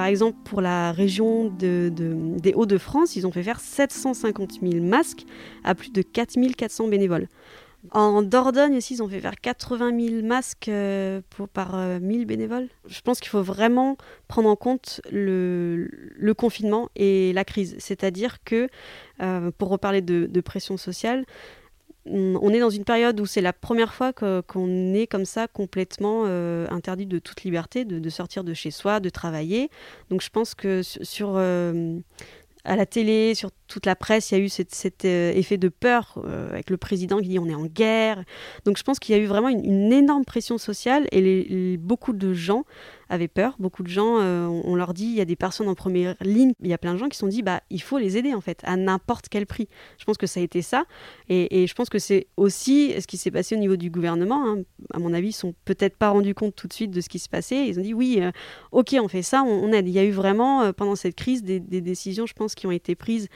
Par 0.00 0.06
exemple, 0.06 0.38
pour 0.44 0.62
la 0.62 0.92
région 0.92 1.50
des 1.50 2.54
Hauts-de-France, 2.54 3.16
ils 3.16 3.26
ont 3.26 3.32
fait 3.32 3.42
faire 3.42 3.60
750 3.60 4.60
000 4.62 4.82
masques 4.82 5.26
à 5.62 5.74
plus 5.74 5.92
de 5.92 6.00
4400 6.00 6.88
bénévoles. 6.88 7.28
En 7.90 8.22
Dordogne 8.22 8.78
aussi, 8.78 8.94
ils 8.94 9.02
ont 9.02 9.08
fait 9.10 9.20
faire 9.20 9.34
80 9.38 10.00
000 10.00 10.26
masques 10.26 10.68
euh, 10.68 11.20
pour, 11.28 11.50
par 11.50 11.76
1000 11.76 12.22
euh, 12.22 12.24
bénévoles. 12.24 12.68
Je 12.86 13.02
pense 13.02 13.20
qu'il 13.20 13.28
faut 13.28 13.42
vraiment 13.42 13.98
prendre 14.26 14.48
en 14.48 14.56
compte 14.56 15.02
le, 15.12 15.86
confinement 16.34 16.88
et 16.96 17.34
la 17.34 17.44
crise. 17.44 17.76
C'est-à-dire 17.78 18.42
que, 18.42 18.68
euh, 19.20 19.50
pour 19.58 19.68
reparler 19.68 20.00
de, 20.00 20.40
pression 20.40 20.78
sociale, 20.78 21.26
on 22.06 22.52
est 22.52 22.60
dans 22.60 22.70
une 22.70 22.84
période 22.84 23.20
où 23.20 23.26
c'est 23.26 23.40
la 23.40 23.52
première 23.52 23.94
fois 23.94 24.12
qu'on 24.12 24.94
est 24.94 25.06
comme 25.06 25.24
ça 25.24 25.48
complètement 25.48 26.24
interdit 26.24 27.06
de 27.06 27.18
toute 27.18 27.42
liberté, 27.44 27.84
de, 27.84 28.10
sortir 28.10 28.42
de 28.42 28.54
chez 28.54 28.70
soi, 28.70 29.00
de 29.00 29.10
travailler. 29.10 29.70
Donc 30.08 30.22
je 30.22 30.30
pense 30.30 30.54
que 30.54 30.82
sur 30.82 31.38
à 32.64 32.76
la 32.76 32.86
télé, 32.86 33.34
sur 33.34 33.50
toute 33.70 33.86
la 33.86 33.96
presse, 33.96 34.30
il 34.30 34.38
y 34.38 34.40
a 34.40 34.44
eu 34.44 34.48
cet, 34.48 35.04
euh, 35.04 35.32
effet 35.32 35.56
de 35.56 35.68
peur 35.68 36.20
euh, 36.24 36.50
avec 36.50 36.70
le 36.70 36.76
président 36.76 37.20
qui 37.20 37.28
dit 37.28 37.38
on 37.38 37.46
est 37.46 37.54
en 37.54 37.66
guerre. 37.66 38.24
Donc 38.64 38.76
je 38.76 38.82
pense 38.82 38.98
qu'il 38.98 39.14
y 39.14 39.18
a 39.18 39.22
eu 39.22 39.26
vraiment 39.26 39.48
une, 39.48 39.92
énorme 39.92 40.24
pression 40.24 40.58
sociale 40.58 41.06
et 41.12 41.76
beaucoup 41.78 42.12
de 42.12 42.34
gens 42.34 42.64
avaient 43.10 43.28
peur. 43.28 43.56
Beaucoup 43.58 43.82
de 43.82 43.88
gens, 43.88 44.18
euh, 44.20 44.46
on, 44.46 44.74
leur 44.76 44.94
dit, 44.94 45.04
il 45.04 45.14
y 45.14 45.20
a 45.20 45.24
des 45.24 45.36
personnes 45.36 45.68
en 45.68 45.74
première 45.74 46.14
ligne, 46.20 46.52
il 46.60 46.68
y 46.68 46.72
a 46.72 46.78
plein 46.78 46.94
de 46.94 46.98
gens 46.98 47.08
qui 47.08 47.16
se 47.16 47.20
sont 47.20 47.26
dit, 47.26 47.42
bah, 47.42 47.60
il 47.68 47.82
faut 47.82 47.98
les 47.98 48.16
aider 48.16 48.34
en 48.34 48.40
fait, 48.40 48.60
à 48.64 48.76
n'importe 48.76 49.28
quel 49.28 49.46
prix. 49.46 49.68
Je 49.98 50.04
pense 50.04 50.16
que 50.16 50.26
ça 50.26 50.40
a 50.40 50.42
été 50.42 50.62
ça. 50.62 50.84
Et, 51.28 51.66
je 51.66 51.74
pense 51.74 51.88
que 51.88 51.98
c'est 51.98 52.28
aussi 52.36 52.94
ce 53.00 53.06
qui 53.06 53.16
s'est 53.16 53.30
passé 53.30 53.54
au 53.54 53.58
niveau 53.58 53.76
du 53.76 53.90
gouvernement. 53.90 54.46
Hein. 54.46 54.62
À 54.94 54.98
mon 54.98 55.12
avis, 55.12 55.28
ils 55.28 55.32
sont 55.32 55.54
peut-être 55.64 55.96
pas 55.96 56.10
rendus 56.10 56.34
compte 56.34 56.54
tout 56.54 56.68
de 56.68 56.72
suite 56.72 56.90
de 56.90 57.00
ce 57.00 57.08
qui 57.08 57.18
se 57.18 57.28
passait. 57.28 57.66
Ils 57.66 57.78
ont 57.78 57.82
dit, 57.82 57.94
oui, 57.94 58.20
ok, 58.72 58.96
on 59.00 59.08
fait 59.08 59.22
ça, 59.22 59.42
on, 59.42 59.72
aide. 59.72 59.88
Il 59.88 59.94
y 59.94 59.98
a 59.98 60.04
eu 60.04 60.12
vraiment, 60.12 60.72
pendant 60.72 60.96
cette 60.96 61.16
crise, 61.16 61.42
des, 61.42 61.60
décisions, 61.60 62.26
je 62.26 62.34
pense, 62.34 62.54
qui 62.54 62.66
ont 62.66 62.70
été 62.70 62.94
prises 62.94 63.28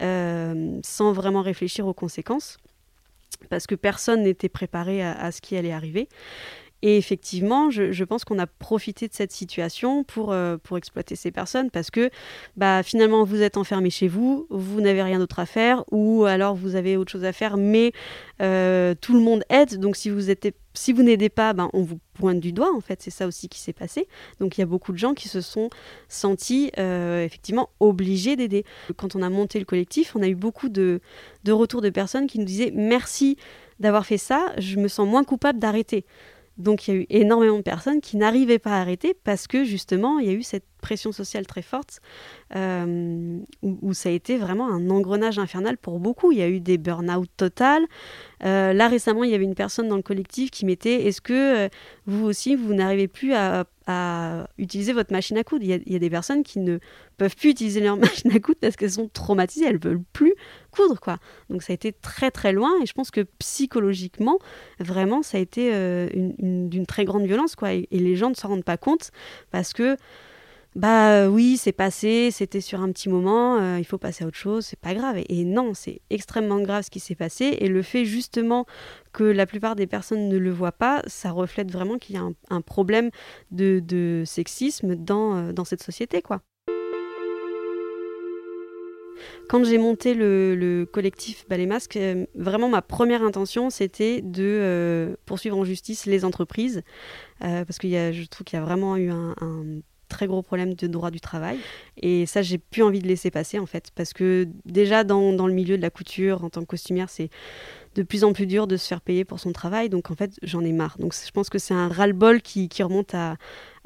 euh, 0.00 0.80
sans 0.82 1.12
vraiment 1.12 1.42
réfléchir 1.42 1.86
aux 1.86 1.94
conséquences, 1.94 2.58
parce 3.48 3.66
que 3.66 3.74
personne 3.74 4.22
n'était 4.22 4.48
préparé 4.48 5.02
à, 5.02 5.32
ce 5.32 5.40
qui 5.40 5.56
allait 5.56 5.72
arriver. 5.72 6.08
Et 6.82 6.96
effectivement, 6.96 7.70
je, 7.70 8.04
pense 8.04 8.24
qu'on 8.24 8.40
a 8.40 8.46
profité 8.48 9.06
de 9.06 9.14
cette 9.14 9.30
situation 9.30 10.02
pour, 10.02 10.32
euh, 10.32 10.56
exploiter 10.76 11.14
ces 11.14 11.30
personnes 11.30 11.70
parce 11.70 11.90
que 11.92 12.10
bah, 12.56 12.82
finalement, 12.82 13.22
vous 13.22 13.40
êtes 13.40 13.56
enfermé 13.56 13.88
chez 13.88 14.08
vous, 14.08 14.48
vous 14.50 14.80
n'avez 14.80 15.02
rien 15.02 15.20
d'autre 15.20 15.38
à 15.38 15.46
faire, 15.46 15.84
ou 15.92 16.24
alors 16.24 16.56
vous 16.56 16.74
avez 16.74 16.96
autre 16.96 17.12
chose 17.12 17.24
à 17.24 17.32
faire, 17.32 17.56
mais 17.56 17.92
euh, 18.40 18.94
tout 19.00 19.14
le 19.14 19.20
monde 19.20 19.44
aide. 19.48 19.78
Donc 19.78 19.96
si 19.96 20.10
vous 20.10 21.02
n'aidez 21.02 21.28
pas, 21.28 21.52
ben, 21.52 21.70
on 21.72 21.82
vous 21.82 22.00
pointe 22.14 22.40
du 22.40 22.52
doigt, 22.52 22.74
en 22.74 22.80
fait, 22.80 23.00
c'est 23.00 23.10
ça 23.10 23.28
aussi 23.28 23.48
qui 23.48 23.60
s'est 23.60 23.72
passé. 23.72 24.08
Donc 24.40 24.58
il 24.58 24.62
y 24.62 24.64
a 24.64 24.66
beaucoup 24.66 24.90
de 24.90 24.98
gens 24.98 25.14
qui 25.14 25.28
se 25.28 25.40
sont 25.40 25.70
sentis 26.08 26.72
euh, 26.78 27.24
effectivement 27.24 27.70
obligés 27.78 28.34
d'aider. 28.34 28.64
Quand 28.96 29.14
on 29.14 29.22
a 29.22 29.30
monté 29.30 29.60
le 29.60 29.66
collectif, 29.66 30.16
on 30.16 30.22
a 30.22 30.28
eu 30.28 30.34
beaucoup 30.34 30.68
de 30.68 31.00
retours 31.46 31.80
de 31.80 31.90
personnes 31.90 32.26
qui 32.26 32.40
nous 32.40 32.44
disaient 32.44 32.72
merci 32.74 33.36
d'avoir 33.78 34.04
fait 34.06 34.18
ça, 34.18 34.52
je 34.58 34.78
me 34.78 34.88
sens 34.88 35.06
moins 35.06 35.24
coupable 35.24 35.58
d'arrêter. 35.58 36.04
Donc 36.58 36.86
il 36.86 36.94
y 36.94 36.96
a 36.96 37.00
eu 37.00 37.06
énormément 37.10 37.56
de 37.56 37.62
personnes 37.62 38.00
qui 38.00 38.16
n'arrivaient 38.16 38.58
pas 38.58 38.76
à 38.76 38.80
arrêter 38.80 39.14
parce 39.14 39.46
que 39.46 39.64
justement 39.64 40.18
il 40.18 40.26
y 40.26 40.30
a 40.30 40.32
eu 40.32 40.42
cette 40.42 40.66
pression 40.82 41.12
sociale 41.12 41.46
très 41.46 41.62
forte 41.62 42.00
euh, 42.54 43.38
où, 43.62 43.94
ça 43.94 44.10
a 44.10 44.12
été 44.12 44.36
vraiment 44.36 44.68
un 44.68 44.90
engrenage 44.90 45.38
infernal 45.38 45.78
pour 45.78 46.00
beaucoup. 46.00 46.32
Il 46.32 46.38
y 46.38 46.42
a 46.42 46.48
eu 46.48 46.60
des 46.60 46.76
burn-out 46.76 47.30
total. 47.38 47.84
Euh, 48.44 48.72
là 48.72 48.88
récemment 48.88 49.22
il 49.22 49.30
y 49.30 49.34
avait 49.36 49.44
une 49.44 49.54
personne 49.54 49.88
dans 49.88 49.94
le 49.94 50.02
collectif 50.02 50.50
qui 50.50 50.66
mettait 50.66 51.06
est-ce 51.06 51.20
que 51.20 51.66
euh, 51.66 51.68
vous 52.06 52.26
aussi 52.26 52.56
vous 52.56 52.74
n'arrivez 52.74 53.06
plus 53.06 53.32
à, 53.34 53.64
utiliser 54.58 54.92
votre 54.92 55.12
machine 55.12 55.36
à 55.38 55.44
coudre? 55.44 55.64
Il 55.64 55.92
y, 55.92 55.96
a, 55.96 55.98
des 55.98 56.10
personnes 56.10 56.44
qui 56.44 56.60
ne 56.60 56.78
peuvent 57.16 57.34
plus 57.34 57.50
utiliser 57.50 57.80
leur 57.80 57.96
machine 58.08 58.30
à 58.32 58.38
coudre 58.38 58.58
parce 58.60 58.76
qu'elles 58.76 58.92
sont 58.92 59.08
traumatisées, 59.12 59.66
elles 59.66 59.78
veulent 59.78 60.02
plus 60.12 60.34
coudre 60.70 61.00
quoi. 61.00 61.18
Donc 61.50 61.62
ça 61.62 61.72
a 61.72 61.74
été 61.74 61.92
très 61.92 62.30
très 62.30 62.52
loin 62.52 62.72
et 62.82 62.86
je 62.86 62.92
pense 62.92 63.10
que 63.10 63.22
psychologiquement 63.38 64.38
vraiment 64.78 65.22
ça 65.22 65.38
a 65.38 65.40
été 65.40 65.70
d'une 66.38 66.86
très 66.86 67.04
grande 67.04 67.26
violence 67.26 67.54
quoi 67.54 67.72
et, 67.72 67.86
les 67.90 68.16
gens 68.16 68.30
ne 68.30 68.34
s'en 68.34 68.48
rendent 68.48 68.64
pas 68.64 68.76
compte 68.76 69.10
parce 69.50 69.72
que 69.72 69.96
bah 70.74 71.28
oui, 71.28 71.58
c'est 71.58 71.72
passé, 71.72 72.30
c'était 72.30 72.62
sur 72.62 72.80
un 72.80 72.90
petit 72.92 73.10
moment, 73.10 73.58
euh, 73.58 73.78
il 73.78 73.84
faut 73.84 73.98
passer 73.98 74.24
à 74.24 74.26
autre 74.26 74.38
chose, 74.38 74.64
c'est 74.64 74.78
pas 74.78 74.94
grave. 74.94 75.18
Et, 75.28 75.44
non, 75.44 75.74
c'est 75.74 76.00
extrêmement 76.08 76.60
grave 76.60 76.84
ce 76.84 76.90
qui 76.90 77.00
s'est 77.00 77.14
passé. 77.14 77.56
Et 77.60 77.68
le 77.68 77.82
fait 77.82 78.06
justement 78.06 78.64
que 79.12 79.24
la 79.24 79.44
plupart 79.44 79.76
des 79.76 79.86
personnes 79.86 80.28
ne 80.28 80.38
le 80.38 80.50
voient 80.50 80.72
pas, 80.72 81.02
ça 81.06 81.30
reflète 81.30 81.70
vraiment 81.70 81.98
qu'il 81.98 82.16
y 82.16 82.18
a 82.18 82.26
un, 82.48 82.60
problème 82.62 83.10
de, 83.50 84.22
sexisme 84.24 84.94
dans, 84.96 85.36
euh, 85.36 85.52
dans 85.52 85.66
cette 85.66 85.82
société, 85.82 86.22
quoi. 86.22 86.40
Quand 89.48 89.64
j'ai 89.64 89.78
monté 89.78 90.14
le, 90.14 90.86
collectif 90.90 91.46
Ballet 91.48 91.66
Masque, 91.66 91.96
euh, 91.96 92.26
vraiment 92.34 92.68
ma 92.68 92.82
première 92.82 93.22
intention, 93.22 93.70
c'était 93.70 94.22
de 94.22 94.42
euh, 94.42 95.14
poursuivre 95.26 95.58
en 95.58 95.64
justice 95.64 96.06
les 96.06 96.24
entreprises, 96.24 96.82
euh, 97.44 97.64
parce 97.64 97.78
que 97.78 97.88
je 97.88 98.26
trouve 98.26 98.44
qu'il 98.44 98.58
y 98.58 98.62
a 98.62 98.64
vraiment 98.64 98.96
eu 98.96 99.10
un, 99.10 99.34
très 100.12 100.26
gros 100.26 100.42
problème 100.42 100.74
de 100.74 100.86
droit 100.86 101.10
du 101.10 101.20
travail. 101.20 101.58
Et 101.96 102.26
ça, 102.26 102.42
j'ai 102.42 102.58
plus 102.58 102.82
envie 102.82 103.00
de 103.00 103.08
laisser 103.08 103.30
passer, 103.30 103.58
en 103.58 103.66
fait, 103.66 103.90
parce 103.94 104.12
que 104.12 104.46
déjà, 104.64 105.02
dans, 105.02 105.32
dans 105.32 105.46
le 105.46 105.54
milieu 105.54 105.76
de 105.76 105.82
la 105.82 105.90
couture, 105.90 106.44
en 106.44 106.50
tant 106.50 106.60
que 106.60 106.66
costumière, 106.66 107.10
c'est 107.10 107.30
de 107.94 108.02
plus 108.02 108.24
en 108.24 108.32
plus 108.32 108.46
dur 108.46 108.66
de 108.66 108.76
se 108.76 108.86
faire 108.86 109.00
payer 109.00 109.24
pour 109.24 109.40
son 109.40 109.52
travail. 109.52 109.88
Donc, 109.88 110.10
en 110.10 110.14
fait, 110.14 110.32
j'en 110.42 110.62
ai 110.62 110.72
marre. 110.72 110.96
Donc, 110.98 111.14
je 111.14 111.30
pense 111.30 111.50
que 111.50 111.58
c'est 111.58 111.74
un 111.74 111.88
ras-le-bol 111.88 112.42
qui, 112.42 112.68
qui 112.68 112.82
remonte 112.82 113.14
à, 113.14 113.36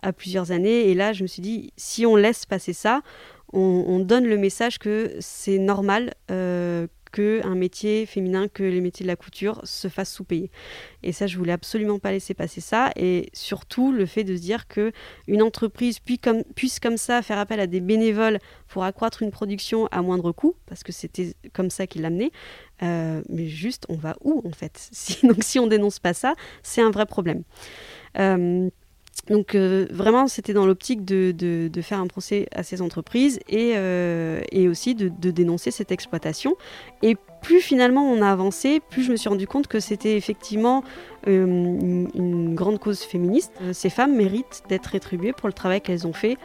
à 0.02 0.12
plusieurs 0.12 0.52
années. 0.52 0.90
Et 0.90 0.94
là, 0.94 1.12
je 1.12 1.22
me 1.22 1.28
suis 1.28 1.42
dit, 1.42 1.72
si 1.76 2.04
on 2.04 2.16
laisse 2.16 2.44
passer 2.46 2.72
ça, 2.72 3.02
on, 3.52 4.00
donne 4.00 4.26
le 4.26 4.36
message 4.36 4.78
que 4.78 5.16
c'est 5.20 5.58
normal 5.58 6.14
euh, 6.30 6.86
qu'un 7.10 7.54
métier 7.54 8.06
féminin, 8.06 8.48
que 8.48 8.62
les 8.62 8.80
métiers 8.80 9.04
de 9.04 9.08
la 9.08 9.16
couture 9.16 9.60
se 9.64 9.88
fassent 9.88 10.12
sous-payer. 10.12 10.50
Et 11.02 11.12
ça, 11.12 11.26
je 11.26 11.36
voulais 11.38 11.52
absolument 11.52 11.98
pas 11.98 12.12
laisser 12.12 12.34
passer 12.34 12.60
ça. 12.60 12.90
Et 12.96 13.30
surtout, 13.32 13.92
le 13.92 14.06
fait 14.06 14.24
de 14.24 14.36
se 14.36 14.40
dire 14.40 14.68
que 14.68 14.92
une 15.26 15.42
entreprise 15.42 15.98
puisse 15.98 16.18
comme, 16.22 16.44
puisse 16.54 16.80
comme 16.80 16.96
ça 16.96 17.22
faire 17.22 17.38
appel 17.38 17.60
à 17.60 17.66
des 17.66 17.80
bénévoles 17.80 18.38
pour 18.68 18.84
accroître 18.84 19.22
une 19.22 19.30
production 19.30 19.86
à 19.88 20.02
moindre 20.02 20.32
coût, 20.32 20.56
parce 20.66 20.82
que 20.82 20.92
c'était 20.92 21.34
comme 21.52 21.70
ça 21.70 21.86
qu'il 21.86 22.02
l'amenait. 22.02 22.30
Euh, 22.82 23.22
mais 23.28 23.46
juste, 23.46 23.86
on 23.88 23.96
va 23.96 24.16
où 24.22 24.42
en 24.44 24.52
fait? 24.52 24.90
Donc 25.22 25.42
si 25.42 25.58
on 25.58 25.66
dénonce 25.66 25.98
pas 25.98 26.14
ça, 26.14 26.34
c'est 26.62 26.82
un 26.82 26.90
vrai 26.90 27.06
problème. 27.06 27.42
Euh, 28.18 28.68
donc 29.28 29.54
euh, 29.54 29.86
vraiment, 29.90 30.28
c'était 30.28 30.52
dans 30.52 30.66
l'optique 30.66 31.04
de, 31.04 31.70
faire 31.82 32.00
un 32.00 32.06
procès 32.06 32.46
à 32.54 32.62
ces 32.62 32.80
entreprises 32.80 33.40
et, 33.48 33.72
euh, 33.76 34.40
aussi 34.70 34.94
de, 34.94 35.08
dénoncer 35.30 35.70
cette 35.70 35.92
exploitation. 35.92 36.56
Et 37.02 37.16
plus 37.42 37.60
finalement 37.60 38.10
on 38.10 38.22
a 38.22 38.30
avancé, 38.30 38.80
plus 38.90 39.02
je 39.02 39.12
me 39.12 39.16
suis 39.16 39.28
rendu 39.28 39.46
compte 39.46 39.66
que 39.66 39.78
c'était 39.80 40.16
effectivement 40.16 40.82
euh, 41.28 41.44
une, 41.44 42.54
grande 42.54 42.78
cause 42.78 43.00
féministe. 43.00 43.52
Ces 43.72 43.90
femmes 43.90 44.16
méritent 44.16 44.62
d'être 44.68 44.86
rétribuées 44.86 45.32
pour 45.32 45.48
le 45.48 45.52
travail 45.52 45.80
qu'elles 45.80 46.06
ont 46.06 46.12
fait 46.12 46.38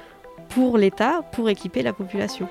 pour 0.50 0.77
l'État, 0.77 1.21
pour 1.31 1.50
équiper 1.50 1.81
la 1.81 1.93
population. 1.93 2.50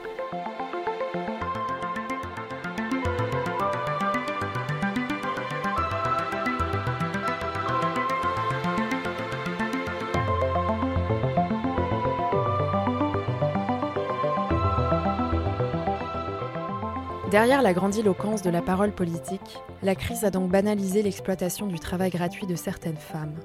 Derrière 17.30 17.62
la 17.62 17.72
grandiloquence 17.72 18.42
de 18.42 18.50
la 18.50 18.60
parole 18.60 18.90
politique, 18.90 19.58
la 19.84 19.94
crise 19.94 20.24
a 20.24 20.32
donc 20.32 20.50
banalisé 20.50 21.00
l'exploitation 21.00 21.68
du 21.68 21.78
travail 21.78 22.10
gratuit 22.10 22.48
de 22.48 22.56
certaines 22.56 22.96
femmes. 22.96 23.36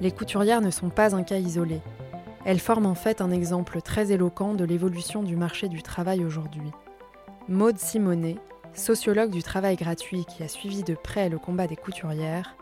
Les 0.00 0.10
couturières 0.10 0.62
ne 0.62 0.70
sont 0.70 0.88
pas 0.88 1.14
un 1.14 1.22
cas 1.22 1.36
isolé. 1.36 1.82
Elles 2.46 2.60
forment 2.60 2.86
en 2.86 2.94
fait 2.94 3.20
un 3.20 3.30
exemple 3.30 3.82
très 3.82 4.10
éloquent 4.10 4.54
de 4.54 4.64
l'évolution 4.64 5.22
du 5.22 5.36
marché 5.36 5.68
du 5.68 5.82
travail 5.82 6.24
aujourd'hui. 6.24 6.70
Maude 7.46 7.76
Simonet, 7.76 8.38
sociologue 8.72 9.32
du 9.32 9.42
travail 9.42 9.76
gratuit 9.76 10.24
qui 10.24 10.42
a 10.42 10.48
suivi 10.48 10.82
de 10.82 10.94
près 10.94 11.28
le 11.28 11.38
combat 11.38 11.66
des 11.66 11.76
couturières, 11.76 12.56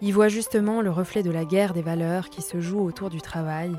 y 0.00 0.12
voit 0.12 0.28
justement 0.28 0.80
le 0.80 0.92
reflet 0.92 1.24
de 1.24 1.32
la 1.32 1.44
guerre 1.44 1.74
des 1.74 1.82
valeurs 1.82 2.30
qui 2.30 2.42
se 2.42 2.60
joue 2.60 2.84
autour 2.84 3.10
du 3.10 3.20
travail 3.20 3.72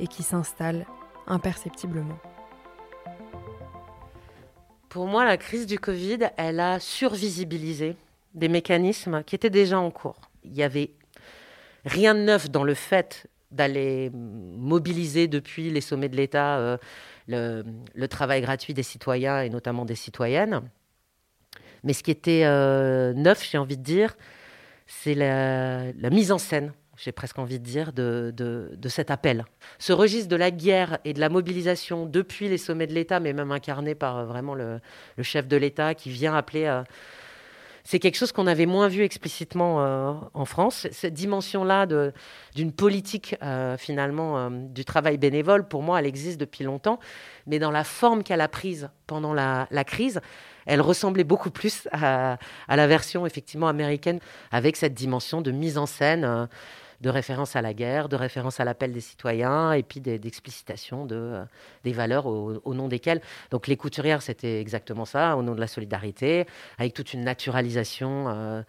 et 0.00 0.08
qui 0.08 0.24
s'installe 0.24 0.86
imperceptiblement. 1.28 2.18
Pour 4.92 5.06
moi, 5.06 5.24
la 5.24 5.38
crise 5.38 5.64
du 5.64 5.78
Covid, 5.78 6.18
elle 6.36 6.60
a 6.60 6.78
survisibilisé 6.78 7.96
des 8.34 8.48
mécanismes 8.48 9.24
qui 9.24 9.34
étaient 9.34 9.48
déjà 9.48 9.78
en 9.78 9.90
cours. 9.90 10.20
Il 10.44 10.52
n'y 10.52 10.62
avait 10.62 10.90
rien 11.86 12.14
de 12.14 12.20
neuf 12.20 12.50
dans 12.50 12.62
le 12.62 12.74
fait 12.74 13.26
d'aller 13.50 14.10
mobiliser 14.12 15.28
depuis 15.28 15.70
les 15.70 15.80
sommets 15.80 16.10
de 16.10 16.16
l'État 16.16 16.58
euh, 16.58 16.76
le, 17.26 18.06
travail 18.06 18.42
gratuit 18.42 18.74
des 18.74 18.82
citoyens 18.82 19.40
et 19.40 19.48
notamment 19.48 19.86
des 19.86 19.94
citoyennes. 19.94 20.60
Mais 21.84 21.94
ce 21.94 22.02
qui 22.02 22.10
était 22.10 22.42
euh, 22.44 23.14
neuf, 23.14 23.48
j'ai 23.50 23.56
envie 23.56 23.78
de 23.78 23.82
dire, 23.82 24.14
c'est 24.86 25.14
la, 25.14 26.10
mise 26.10 26.32
en 26.32 26.38
scène 26.38 26.70
j'ai 27.02 27.10
presque 27.10 27.40
envie 27.40 27.58
de 27.58 27.64
dire, 27.64 27.92
de, 27.92 28.32
de, 28.32 28.88
cet 28.88 29.10
appel. 29.10 29.44
Ce 29.80 29.92
registre 29.92 30.28
de 30.28 30.36
la 30.36 30.52
guerre 30.52 30.98
et 31.04 31.12
de 31.12 31.20
la 31.20 31.28
mobilisation 31.28 32.06
depuis 32.06 32.48
les 32.48 32.58
sommets 32.58 32.86
de 32.86 32.94
l'État, 32.94 33.18
mais 33.18 33.32
même 33.32 33.50
incarné 33.50 33.96
par 33.96 34.18
euh, 34.18 34.24
vraiment 34.24 34.54
le, 34.54 34.80
chef 35.20 35.48
de 35.48 35.56
l'État 35.56 35.94
qui 35.94 36.10
vient 36.10 36.36
appeler. 36.36 36.82
C'est 37.84 37.98
quelque 37.98 38.16
chose 38.16 38.30
qu'on 38.30 38.46
avait 38.46 38.66
moins 38.66 38.86
vu 38.86 39.02
explicitement 39.02 39.82
euh, 39.82 40.12
en 40.34 40.44
France. 40.44 40.86
Cette 40.92 41.14
dimension-là 41.14 41.86
d'une 42.54 42.72
politique, 42.72 43.34
euh, 43.42 43.76
finalement, 43.76 44.50
du 44.50 44.84
travail 44.84 45.18
bénévole, 45.18 45.66
pour 45.66 45.82
moi, 45.82 45.98
elle 45.98 46.06
existe 46.06 46.38
depuis 46.38 46.62
longtemps. 46.62 47.00
Mais 47.48 47.58
dans 47.58 47.72
la 47.72 47.82
forme 47.82 48.22
qu'elle 48.22 48.40
a 48.40 48.48
prise 48.48 48.90
pendant 49.08 49.34
la, 49.34 49.66
crise, 49.84 50.20
elle 50.66 50.80
ressemblait 50.80 51.24
beaucoup 51.24 51.50
plus 51.50 51.88
à, 51.90 52.38
la 52.68 52.86
version 52.86 53.26
effectivement 53.26 53.66
américaine, 53.66 54.20
avec 54.52 54.76
cette 54.76 54.94
dimension 54.94 55.40
de 55.40 55.50
mise 55.50 55.78
en 55.78 55.86
scène 55.86 56.48
de 57.02 57.10
référence 57.10 57.56
à 57.56 57.62
la 57.62 57.74
guerre, 57.74 58.08
de 58.08 58.16
référence 58.16 58.60
à 58.60 58.64
l'appel 58.64 58.92
des 58.92 59.00
citoyens, 59.00 59.72
et 59.72 59.82
puis 59.82 60.00
d'explicitation 60.00 61.04
de, 61.04 61.16
euh, 61.16 61.44
des 61.84 61.92
valeurs 61.92 62.26
au, 62.26 62.74
nom 62.74 62.88
desquelles. 62.88 63.20
Donc 63.50 63.66
les 63.66 63.76
couturières, 63.76 64.22
c'était 64.22 64.60
exactement 64.60 65.04
ça, 65.04 65.36
au 65.36 65.42
nom 65.42 65.54
de 65.54 65.60
la 65.60 65.66
solidarité, 65.66 66.46
avec 66.78 66.94
toute 66.94 67.12
une 67.12 67.24
naturalisation 67.24 68.28
euh, 68.28 68.62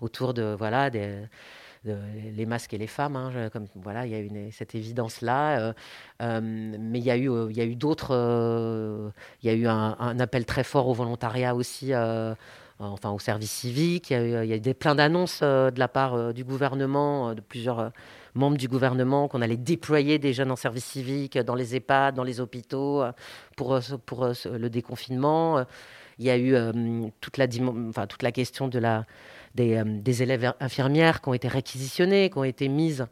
autour 0.00 0.34
de 0.34 0.54
voilà 0.58 0.88
les 0.88 2.46
masques 2.46 2.72
et 2.72 2.78
les 2.78 2.86
femmes. 2.86 3.16
Hein, 3.16 3.50
comme, 3.52 3.66
voilà, 3.74 4.06
il 4.06 4.12
y 4.12 4.14
a 4.14 4.18
une, 4.18 4.50
cette 4.50 4.74
évidence-là. 4.74 5.74
Euh, 6.22 6.40
mais 6.42 6.98
il 6.98 7.04
y 7.04 7.10
a 7.10 7.16
eu, 7.18 7.28
eu 7.28 7.76
d'autres. 7.76 9.12
il 9.42 9.46
y 9.46 9.52
a 9.52 9.54
eu 9.54 9.66
un, 9.66 10.18
appel 10.18 10.46
très 10.46 10.64
fort 10.64 10.88
au 10.88 10.94
volontariat 10.94 11.54
aussi 11.54 11.92
enfin 12.78 13.10
au 13.10 13.18
service 13.18 13.50
civique. 13.50 14.10
Il 14.10 14.28
y 14.28 14.36
a, 14.36 14.56
eu, 14.56 14.60
des, 14.60 14.74
plein 14.74 14.94
d'annonces 14.94 15.40
euh, 15.42 15.70
de 15.70 15.78
la 15.78 15.88
part 15.88 16.14
euh, 16.14 16.32
du 16.32 16.44
gouvernement, 16.44 17.34
de 17.34 17.40
plusieurs 17.40 17.92
membres 18.34 18.56
du 18.56 18.68
gouvernement, 18.68 19.28
qu'on 19.28 19.42
allait 19.42 19.56
déployer 19.56 20.18
des 20.18 20.32
jeunes 20.32 20.50
en 20.50 20.56
service 20.56 20.84
civique 20.84 21.38
dans 21.38 21.54
les 21.54 21.76
EHPAD, 21.76 22.14
dans 22.14 22.24
les 22.24 22.40
hôpitaux, 22.40 23.04
pour, 23.56 23.78
le 23.78 24.68
déconfinement. 24.68 25.64
Il 26.18 26.24
y 26.24 26.30
a 26.30 26.38
eu 26.38 26.56
toute, 27.20 27.38
la, 27.38 27.46
question 28.32 28.66
de 28.66 28.78
la, 28.80 29.04
des, 29.54 30.22
élèves 30.22 30.52
infirmières 30.58 31.20
qui 31.20 31.28
ont 31.28 31.34
été 31.34 31.46
réquisitionnées, 31.46 32.28
qui 32.28 32.38
ont 32.38 32.44
été 32.44 32.68
mises 32.68 33.06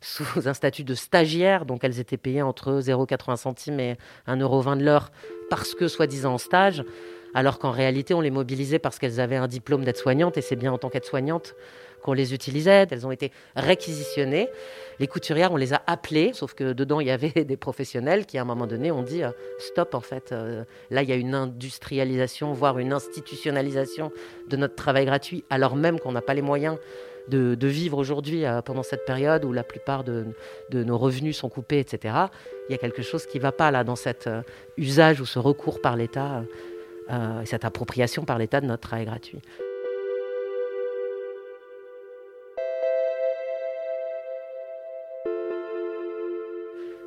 sous 0.00 0.48
un 0.48 0.54
statut 0.54 0.84
de 0.84 0.94
stagiaire, 0.94 1.64
donc 1.64 1.82
elles 1.82 1.98
étaient 1.98 2.18
payées 2.18 2.42
entre 2.42 2.80
0,80 2.80 3.36
centimes 3.36 3.80
et 3.80 3.96
1,20€ 4.28 4.78
de 4.78 4.84
l'heure 4.84 5.10
parce 5.48 5.74
que 5.74 5.88
soi-disant 5.88 6.34
en 6.34 6.38
stage 6.38 6.84
alors 7.34 7.58
qu'en 7.58 7.72
réalité, 7.72 8.14
on 8.14 8.20
les 8.20 8.30
mobilisait 8.30 8.78
parce 8.78 8.98
qu'elles 8.98 9.20
avaient 9.20 9.36
un 9.36 9.48
diplôme 9.48 9.84
d'aide-soignante, 9.84 10.38
et 10.38 10.40
c'est 10.40 10.56
bien 10.56 10.72
en 10.72 10.78
tant 10.78 10.88
qu'aide-soignante 10.88 11.54
qu'on 12.04 12.12
les 12.12 12.34
utilisait. 12.34 12.86
Elles 12.90 13.06
ont 13.06 13.10
été 13.10 13.32
réquisitionnées. 13.56 14.48
Les 15.00 15.08
couturières, 15.08 15.52
on 15.52 15.56
les 15.56 15.72
a 15.72 15.82
appelées, 15.86 16.32
sauf 16.34 16.54
que 16.54 16.72
dedans, 16.72 17.00
il 17.00 17.08
y 17.08 17.10
avait 17.10 17.32
des 17.44 17.56
professionnels 17.56 18.26
qui, 18.26 18.38
à 18.38 18.42
un 18.42 18.44
moment 18.44 18.68
donné, 18.68 18.92
ont 18.92 19.02
dit 19.02 19.24
euh, 19.24 19.30
stop, 19.58 19.94
en 19.94 20.00
fait. 20.00 20.30
Euh, 20.30 20.64
là, 20.90 21.02
il 21.02 21.08
y 21.08 21.12
a 21.12 21.16
une 21.16 21.34
industrialisation, 21.34 22.52
voire 22.52 22.78
une 22.78 22.92
institutionnalisation 22.92 24.12
de 24.48 24.56
notre 24.56 24.76
travail 24.76 25.06
gratuit, 25.06 25.44
alors 25.50 25.74
même 25.74 25.98
qu'on 25.98 26.12
n'a 26.12 26.22
pas 26.22 26.34
les 26.34 26.42
moyens 26.42 26.78
de, 27.28 27.56
vivre 27.66 27.96
aujourd'hui 27.96 28.44
euh, 28.44 28.60
pendant 28.60 28.82
cette 28.82 29.06
période 29.06 29.46
où 29.46 29.52
la 29.52 29.64
plupart 29.64 30.04
de, 30.04 30.26
nos 30.72 30.98
revenus 30.98 31.38
sont 31.38 31.48
coupés, 31.48 31.78
etc. 31.80 32.14
Il 32.68 32.72
y 32.72 32.74
a 32.74 32.78
quelque 32.78 33.02
chose 33.02 33.26
qui 33.26 33.38
ne 33.38 33.42
va 33.42 33.50
pas 33.50 33.70
là 33.70 33.82
dans 33.82 33.96
cet 33.96 34.28
usage 34.76 35.22
ou 35.22 35.26
ce 35.26 35.38
recours 35.38 35.80
par 35.80 35.96
l'État 35.96 36.44
euh, 37.10 37.42
et 37.42 37.46
cette 37.46 37.64
appropriation 37.64 38.24
par 38.24 38.38
l'État 38.38 38.60
de 38.60 38.66
notre 38.66 38.88
travail 38.88 39.06
gratuit. 39.06 39.40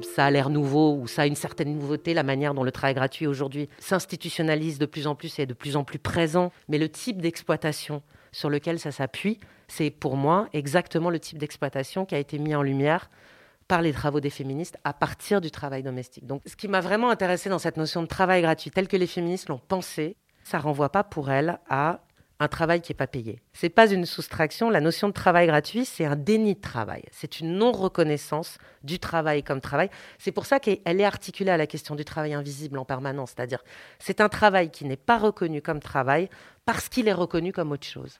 ça 0.01 0.25
a 0.25 0.32
l'air 0.32 0.50
nouveau 0.50 0.96
ou 0.96 1.08
ça 1.08 1.24
a 1.24 1.25
une 1.25 1.36
certaine 1.36 1.74
nouveauté, 1.74 2.13
la 2.13 2.24
manière 2.24 2.54
dont 2.54 2.63
le 2.63 2.72
travail 2.72 2.95
gratuit 2.95 3.28
aujourd'hui 3.28 3.69
s'institutionnalise 3.80 4.80
de 4.80 4.86
plus 4.86 5.08
en 5.08 5.15
plus 5.15 5.38
et 5.39 5.43
est 5.43 5.45
de 5.45 5.54
plus 5.54 5.76
en 5.76 5.84
plus 5.84 6.00
présent. 6.00 6.52
Mais 6.69 6.78
le 6.78 6.89
type 6.89 7.21
d'exploitation 7.21 8.02
sur 8.32 8.50
lequel 8.50 8.80
ça 8.80 8.91
s'appuie, 8.91 9.39
c'est 9.67 9.89
pour 9.89 10.15
moi 10.15 10.48
exactement 10.54 11.10
le 11.10 11.19
type 11.19 11.38
d'exploitation 11.38 12.06
qui 12.06 12.15
a 12.15 12.19
été 12.19 12.39
mis 12.39 12.56
en 12.56 12.62
lumière 12.62 13.10
par 13.67 13.82
les 13.82 13.93
travaux 13.93 14.19
des 14.19 14.30
féministes 14.30 14.77
à 14.84 14.93
partir 14.93 15.41
du 15.41 15.51
travail 15.51 15.84
domestique. 15.84 16.25
Donc, 16.25 16.41
ce 16.45 16.56
qui 16.56 16.67
m'a 16.67 16.82
vraiment 16.82 17.10
intéressé 17.10 17.49
dans 17.49 17.60
cette 17.60 17.77
notion 17.77 18.01
de 18.01 18.08
travail 18.08 18.41
gratuit, 18.41 18.71
tel 18.71 18.88
que 18.88 18.97
les 18.97 19.08
féministes 19.08 19.49
l'ont 19.49 19.62
pensé, 19.67 20.15
ça 20.43 20.60
renvoie 20.60 20.89
pas 20.89 21.03
pour 21.03 21.30
elles 21.30 21.60
à 21.69 21.99
un 22.39 22.47
travail 22.47 22.82
qui 22.82 22.91
n'est 22.91 22.97
pas 22.97 23.08
payé. 23.08 23.41
C'est 23.53 23.69
pas 23.69 23.91
une 23.91 24.06
soustraction. 24.06 24.69
La 24.69 24.80
notion 24.80 25.08
de 25.08 25.13
travail 25.13 25.47
gratuit, 25.47 25.86
c'est 25.86 26.06
un 26.06 26.15
déni 26.15 26.53
de 26.53 26.62
travail. 26.62 27.03
C'est 27.12 27.39
une 27.39 27.58
non-reconnaissance 27.58 28.58
du 28.84 28.99
travail 28.99 29.43
comme 29.43 29.60
travail. 29.60 29.89
C'est 30.19 30.32
pour 30.32 30.45
ça 30.45 30.60
qu'elle 30.60 30.80
est 30.86 31.03
articulée 31.03 31.51
à 31.51 31.58
la 31.58 31.67
question 31.67 31.95
du 31.95 32.06
travail 32.06 32.34
invisible 32.34 32.77
en 32.77 32.86
permanence. 32.86 33.34
C'est-à-dire, 33.36 33.63
c'est 33.99 34.21
un 34.21 34.30
travail 34.30 34.69
qui 34.69 34.86
n'est 34.86 34.97
pas 34.97 35.17
reconnu 35.17 35.62
comme 35.62 35.80
travail 35.80 36.30
parce 36.65 36.89
qu'il 36.89 37.08
est 37.08 37.13
reconnu 37.13 37.51
comme 37.51 37.71
autre 37.71 37.88
chose. 37.88 38.19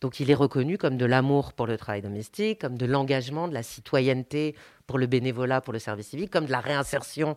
Donc 0.00 0.20
il 0.20 0.30
est 0.30 0.34
reconnu 0.34 0.78
comme 0.78 0.96
de 0.96 1.06
l'amour 1.06 1.52
pour 1.52 1.66
le 1.66 1.76
travail 1.76 2.02
domestique, 2.02 2.60
comme 2.60 2.76
de 2.76 2.86
l'engagement, 2.86 3.48
de 3.48 3.54
la 3.54 3.62
citoyenneté 3.62 4.54
pour 4.86 4.98
le 4.98 5.06
bénévolat, 5.06 5.60
pour 5.60 5.72
le 5.72 5.78
service 5.78 6.08
civique, 6.08 6.30
comme 6.30 6.46
de 6.46 6.52
la 6.52 6.60
réinsertion 6.60 7.36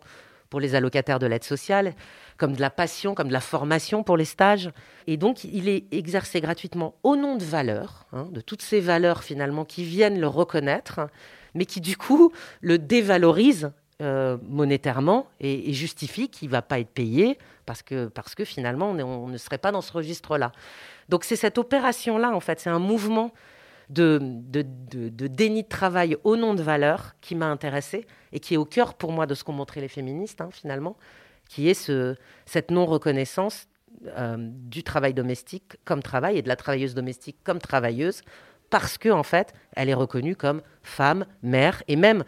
pour 0.50 0.60
les 0.60 0.74
allocataires 0.74 1.20
de 1.20 1.26
l'aide 1.26 1.44
sociale, 1.44 1.94
comme 2.36 2.54
de 2.54 2.60
la 2.60 2.70
passion, 2.70 3.14
comme 3.14 3.28
de 3.28 3.32
la 3.32 3.40
formation 3.40 4.02
pour 4.02 4.16
les 4.16 4.24
stages. 4.24 4.70
Et 5.06 5.16
donc 5.16 5.44
il 5.44 5.68
est 5.68 5.84
exercé 5.92 6.40
gratuitement 6.40 6.96
au 7.04 7.16
nom 7.16 7.36
de 7.36 7.44
valeurs, 7.44 8.06
hein, 8.12 8.28
de 8.32 8.40
toutes 8.40 8.62
ces 8.62 8.80
valeurs 8.80 9.22
finalement 9.22 9.64
qui 9.64 9.84
viennent 9.84 10.20
le 10.20 10.26
reconnaître, 10.26 11.08
mais 11.54 11.66
qui 11.66 11.80
du 11.80 11.96
coup 11.96 12.32
le 12.60 12.78
dévalorisent 12.78 13.70
euh, 14.00 14.38
monétairement 14.42 15.26
et, 15.40 15.72
justifient 15.72 16.28
qu'il 16.28 16.48
ne 16.48 16.52
va 16.52 16.62
pas 16.62 16.80
être 16.80 16.90
payé 16.90 17.38
parce 17.66 17.82
que, 17.82 18.06
parce 18.06 18.34
que 18.34 18.44
finalement 18.44 18.90
on 18.90 19.28
ne 19.28 19.36
serait 19.36 19.58
pas 19.58 19.72
dans 19.72 19.80
ce 19.80 19.92
registre-là. 19.92 20.52
Donc 21.08 21.24
c'est 21.24 21.36
cette 21.36 21.58
opération-là, 21.58 22.30
en 22.30 22.40
fait, 22.40 22.60
c'est 22.60 22.70
un 22.70 22.78
mouvement 22.78 23.32
de, 23.90 24.20
de, 24.22 25.26
déni 25.26 25.64
de 25.64 25.68
travail 25.68 26.16
au 26.24 26.36
nom 26.36 26.54
de 26.54 26.62
valeur 26.62 27.14
qui 27.20 27.34
m'a 27.34 27.46
intéressée 27.46 28.06
et 28.32 28.40
qui 28.40 28.54
est 28.54 28.56
au 28.56 28.64
cœur 28.64 28.94
pour 28.94 29.12
moi 29.12 29.26
de 29.26 29.34
ce 29.34 29.44
qu'ont 29.44 29.52
montré 29.52 29.80
les 29.80 29.88
féministes, 29.88 30.40
hein, 30.40 30.48
finalement, 30.52 30.96
qui 31.48 31.68
est 31.68 31.74
ce, 31.74 32.16
cette 32.46 32.70
non-reconnaissance 32.70 33.66
euh, 34.06 34.36
du 34.38 34.84
travail 34.84 35.12
domestique 35.12 35.76
comme 35.84 36.02
travail 36.02 36.38
et 36.38 36.42
de 36.42 36.48
la 36.48 36.56
travailleuse 36.56 36.94
domestique 36.94 37.36
comme 37.42 37.58
travailleuse, 37.58 38.22
parce 38.70 38.96
que 38.96 39.08
en 39.08 39.24
fait, 39.24 39.52
elle 39.74 39.88
est 39.88 39.94
reconnue 39.94 40.36
comme 40.36 40.62
femme, 40.82 41.26
mère, 41.42 41.82
et 41.88 41.96
même 41.96 42.24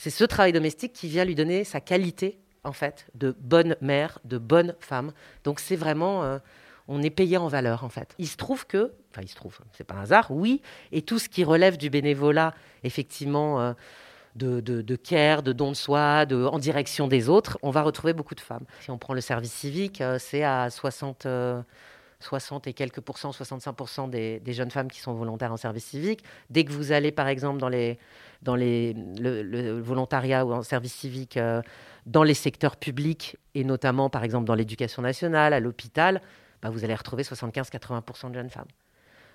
c'est 0.00 0.08
ce 0.08 0.24
travail 0.24 0.52
domestique 0.52 0.94
qui 0.94 1.08
vient 1.08 1.26
lui 1.26 1.34
donner 1.34 1.62
sa 1.62 1.82
qualité 1.82 2.38
en 2.64 2.72
fait 2.72 3.06
de 3.14 3.36
bonne 3.38 3.76
mère, 3.82 4.18
de 4.24 4.38
bonne 4.38 4.74
femme. 4.80 5.12
Donc 5.44 5.60
c'est 5.60 5.76
vraiment 5.76 6.24
euh, 6.24 6.38
on 6.88 7.02
est 7.02 7.10
payé 7.10 7.36
en 7.36 7.48
valeur 7.48 7.84
en 7.84 7.90
fait. 7.90 8.14
Il 8.18 8.26
se 8.26 8.38
trouve 8.38 8.66
que, 8.66 8.94
enfin 9.10 9.20
il 9.20 9.28
se 9.28 9.34
trouve, 9.34 9.58
c'est 9.72 9.84
pas 9.84 9.96
un 9.96 10.02
hasard, 10.02 10.30
oui, 10.30 10.62
et 10.90 11.02
tout 11.02 11.18
ce 11.18 11.28
qui 11.28 11.44
relève 11.44 11.76
du 11.76 11.90
bénévolat, 11.90 12.54
effectivement, 12.82 13.60
euh, 13.60 13.72
de, 14.36 14.60
de, 14.60 14.96
care, 14.96 15.42
de 15.42 15.52
don 15.52 15.68
de 15.68 15.76
soi, 15.76 16.24
de, 16.24 16.46
en 16.46 16.58
direction 16.58 17.06
des 17.06 17.28
autres, 17.28 17.58
on 17.60 17.70
va 17.70 17.82
retrouver 17.82 18.14
beaucoup 18.14 18.34
de 18.34 18.40
femmes. 18.40 18.64
Si 18.80 18.90
on 18.90 18.96
prend 18.96 19.12
le 19.12 19.20
service 19.20 19.52
civique, 19.52 20.00
euh, 20.00 20.18
c'est 20.18 20.44
à 20.44 20.70
60, 20.70 21.26
60 22.20 22.66
euh, 22.66 22.70
et 22.70 22.72
quelques 22.72 23.00
pourcents, 23.00 23.32
65 23.32 24.10
des, 24.10 24.40
des, 24.40 24.52
jeunes 24.52 24.70
femmes 24.70 24.90
qui 24.90 25.00
sont 25.00 25.14
volontaires 25.14 25.52
en 25.52 25.56
service 25.56 25.86
civique. 25.86 26.24
Dès 26.48 26.64
que 26.64 26.72
vous 26.72 26.92
allez, 26.92 27.12
par 27.12 27.28
exemple, 27.28 27.58
dans, 27.58 27.68
le, 27.68 29.80
volontariat 29.80 30.46
ou 30.46 30.52
en 30.52 30.62
service 30.62 30.94
civique, 30.94 31.38
dans 32.06 32.22
les 32.22 32.34
secteurs 32.34 32.76
publics, 32.76 33.36
et 33.54 33.64
notamment, 33.64 34.10
par 34.10 34.24
exemple, 34.24 34.46
dans 34.46 34.54
l'éducation 34.54 35.02
nationale, 35.02 35.52
à 35.52 35.60
l'hôpital, 35.60 36.20
bah, 36.62 36.70
vous 36.70 36.84
allez 36.84 36.94
retrouver 36.94 37.22
75-80% 37.22 38.30
de 38.30 38.34
jeunes 38.34 38.50
femmes. 38.50 38.68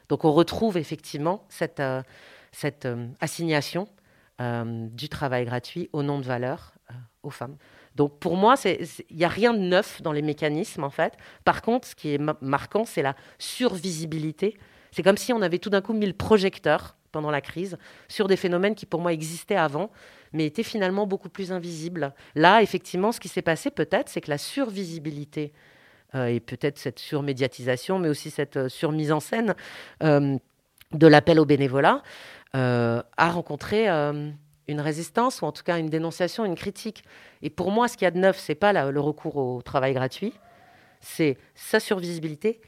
Donc 0.09 0.25
on 0.25 0.31
retrouve 0.31 0.77
effectivement 0.77 1.43
cette, 1.49 1.79
euh, 1.79 2.01
euh, 2.85 3.07
assignation 3.19 3.87
euh, 4.41 4.87
du 4.89 5.09
travail 5.09 5.45
gratuit 5.45 5.89
au 5.93 6.03
nom 6.03 6.19
de 6.19 6.25
valeur 6.25 6.73
aux 7.23 7.31
femmes. 7.31 7.57
Donc 7.95 8.19
pour 8.19 8.35
moi, 8.35 8.55
il 8.65 9.15
n'y 9.15 9.23
a 9.23 9.29
rien 9.29 9.53
de 9.53 9.59
neuf 9.59 10.01
dans 10.01 10.11
les 10.11 10.21
mécanismes 10.21 10.83
en 10.83 10.89
fait. 10.89 11.13
Par 11.43 11.61
contre, 11.61 11.87
ce 11.87 11.95
qui 11.95 12.13
est 12.13 12.21
marquant, 12.41 12.85
c'est 12.85 13.01
la 13.01 13.15
survisibilité. 13.39 14.57
C'est 14.91 15.03
comme 15.03 15.17
si 15.17 15.33
on 15.33 15.41
avait 15.41 15.59
tout 15.59 15.69
d'un 15.69 15.81
coup 15.81 15.93
mis 15.93 16.05
le 16.05 16.13
projecteur 16.13 16.95
pendant 17.11 17.31
la 17.31 17.41
crise 17.41 17.77
sur 18.09 18.27
des 18.27 18.35
phénomènes 18.35 18.75
qui 18.75 18.85
pour 18.85 18.99
moi 18.99 19.13
existaient 19.13 19.55
avant, 19.55 19.89
mais 20.33 20.45
étaient 20.45 20.63
finalement 20.63 21.07
beaucoup 21.07 21.29
plus 21.29 21.53
invisibles. 21.53 22.13
Là, 22.35 22.61
effectivement, 22.61 23.13
ce 23.13 23.21
qui 23.21 23.29
s'est 23.29 23.41
passé 23.41 23.71
peut-être, 23.71 24.09
c'est 24.09 24.21
que 24.21 24.29
la 24.29 24.37
survisibilité 24.37 25.53
euh, 26.13 26.27
et 26.27 26.39
peut-être 26.39 26.77
cette 26.77 26.99
surmédiatisation, 26.99 27.99
mais 27.99 28.09
aussi 28.09 28.29
cette 28.29 28.57
euh, 28.57 28.69
surmise 28.69 29.11
en 29.11 29.19
scène 29.19 29.55
euh, 30.03 30.37
de 30.91 31.07
l'appel 31.07 31.39
au 31.39 31.45
bénévolat, 31.45 32.03
a 32.53 33.29
rencontré 33.31 33.89
une 34.67 34.81
résistance 34.81 35.41
ou 35.41 35.45
en 35.45 35.51
tout 35.51 35.63
cas 35.63 35.77
une 35.77 35.89
dénonciation, 35.89 36.45
une 36.45 36.55
critique. 36.55 37.03
Et 37.41 37.49
pour 37.49 37.71
moi, 37.71 37.87
ce 37.87 37.97
qu'il 37.97 38.05
y 38.05 38.07
a 38.07 38.11
de 38.11 38.19
neuf, 38.19 38.39
c'est 38.39 38.55
pas 38.55 38.73
le 38.73 38.99
recours 38.99 39.37
au 39.37 39.61
travail 39.61 39.93
gratuit, 39.93 40.33
c'est 40.99 41.37
sa 41.53 41.79
survisibilité 41.79 42.61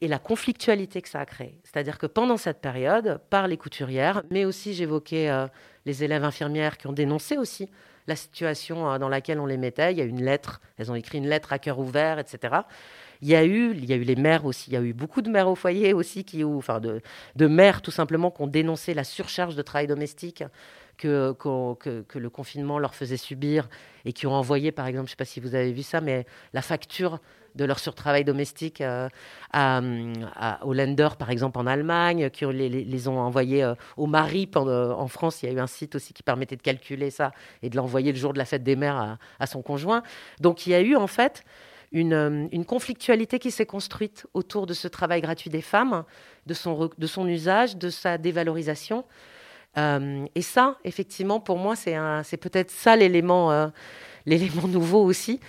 et 0.00 0.08
la 0.08 0.18
conflictualité 0.18 1.00
que 1.02 1.08
ça 1.08 1.20
a 1.20 1.26
créé. 1.26 1.58
C'est-à-dire 1.64 1.98
que 1.98 2.06
pendant 2.06 2.36
cette 2.36 2.60
période, 2.60 3.20
par 3.30 3.48
les 3.48 3.56
couturières, 3.56 4.22
mais 4.30 4.44
aussi 4.44 4.74
j'évoquais 4.74 5.30
euh, 5.30 5.46
les 5.86 6.04
élèves 6.04 6.24
infirmières 6.24 6.76
qui 6.76 6.86
ont 6.86 6.92
dénoncé 6.92 7.38
aussi 7.38 7.70
la 8.06 8.16
situation 8.16 8.90
euh, 8.90 8.98
dans 8.98 9.08
laquelle 9.08 9.40
on 9.40 9.46
les 9.46 9.56
mettait. 9.56 9.92
Il 9.92 9.98
y 9.98 10.02
a 10.02 10.04
une 10.04 10.22
lettre, 10.22 10.60
elles 10.76 10.90
ont 10.90 10.94
écrit 10.94 11.18
une 11.18 11.28
lettre 11.28 11.52
à 11.52 11.58
cœur 11.58 11.78
ouvert, 11.78 12.18
etc. 12.18 12.54
Il 13.22 13.28
y 13.28 13.34
a 13.34 13.44
eu, 13.44 13.72
il 13.72 13.86
y 13.86 13.92
a 13.92 13.96
eu 13.96 14.02
les 14.02 14.16
mères 14.16 14.44
aussi, 14.44 14.70
il 14.70 14.74
y 14.74 14.76
a 14.76 14.82
eu 14.82 14.92
beaucoup 14.92 15.22
de 15.22 15.30
mères 15.30 15.48
au 15.48 15.54
foyer 15.54 15.94
aussi, 15.94 16.24
qui, 16.24 16.44
enfin 16.44 16.80
de, 16.80 17.00
de 17.36 17.46
mères 17.46 17.80
tout 17.80 17.90
simplement, 17.90 18.30
qui 18.30 18.42
ont 18.42 18.46
dénoncé 18.46 18.92
la 18.92 19.04
surcharge 19.04 19.56
de 19.56 19.62
travail 19.62 19.86
domestique 19.86 20.44
que, 20.96 21.34
le 22.14 22.30
confinement 22.30 22.78
leur 22.78 22.94
faisait 22.94 23.16
subir 23.16 23.68
et 24.04 24.12
qui 24.12 24.26
ont 24.26 24.34
envoyé, 24.34 24.72
par 24.72 24.86
exemple, 24.86 25.06
je 25.06 25.12
ne 25.12 25.16
sais 25.16 25.16
pas 25.16 25.24
si 25.24 25.40
vous 25.40 25.54
avez 25.54 25.72
vu 25.72 25.82
ça, 25.82 26.00
mais 26.00 26.26
la 26.52 26.62
facture 26.62 27.20
de 27.54 27.64
leur 27.64 27.78
surtravail 27.78 28.24
domestique 28.24 28.80
euh, 28.80 29.08
à, 29.52 29.80
à, 30.36 30.60
par 31.18 31.30
exemple, 31.30 31.58
en 31.58 31.66
Allemagne, 31.66 32.30
qui 32.30 32.44
les, 32.46 33.08
ont 33.08 33.18
envoyés 33.18 33.62
euh, 33.62 33.74
au 33.96 34.06
mari. 34.06 34.48
en 34.54 35.08
France, 35.08 35.42
il 35.42 35.48
y 35.48 35.52
a 35.52 35.54
eu 35.54 35.60
un 35.60 35.66
site 35.66 35.94
aussi 35.94 36.12
qui 36.12 36.22
permettait 36.22 36.56
de 36.56 36.62
calculer 36.62 37.10
ça 37.10 37.32
et 37.62 37.70
de 37.70 37.76
l'envoyer 37.76 38.12
le 38.12 38.18
jour 38.18 38.32
de 38.32 38.38
la 38.38 38.44
fête 38.44 38.64
des 38.64 38.76
mères 38.76 39.18
à, 39.38 39.46
son 39.46 39.62
conjoint. 39.62 40.02
Donc 40.40 40.66
il 40.66 40.70
y 40.70 40.74
a 40.74 40.80
eu 40.80 40.96
en 40.96 41.06
fait 41.06 41.44
une, 41.92 42.12
euh, 42.12 42.48
une 42.50 42.64
conflictualité 42.64 43.38
qui 43.38 43.50
s'est 43.50 43.66
construite 43.66 44.26
autour 44.34 44.66
de 44.66 44.74
ce 44.74 44.88
travail 44.88 45.20
gratuit 45.20 45.50
des 45.50 45.62
femmes, 45.62 46.04
de 46.46 46.54
son 46.54 47.28
usage, 47.28 47.76
de 47.76 47.88
sa 47.88 48.18
dévalorisation. 48.18 49.04
Euh, 49.76 50.26
et 50.34 50.42
ça, 50.42 50.78
effectivement, 50.84 51.40
pour 51.40 51.58
moi, 51.58 51.74
c'est 51.76 52.36
peut-être 52.36 52.70
ça 52.70 52.96
l'élément 52.96 53.50
euh, 53.50 53.68
l'élément 54.26 54.68
nouveau 54.68 55.02
aussi. 55.02 55.40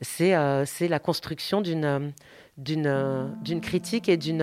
C'est 0.00 0.34
euh, 0.34 0.64
la 0.80 0.98
construction 0.98 1.60
d'une 1.60 2.12
d'une 2.56 3.60
critique 3.60 4.08
et 4.08 4.16
d'une 4.16 4.42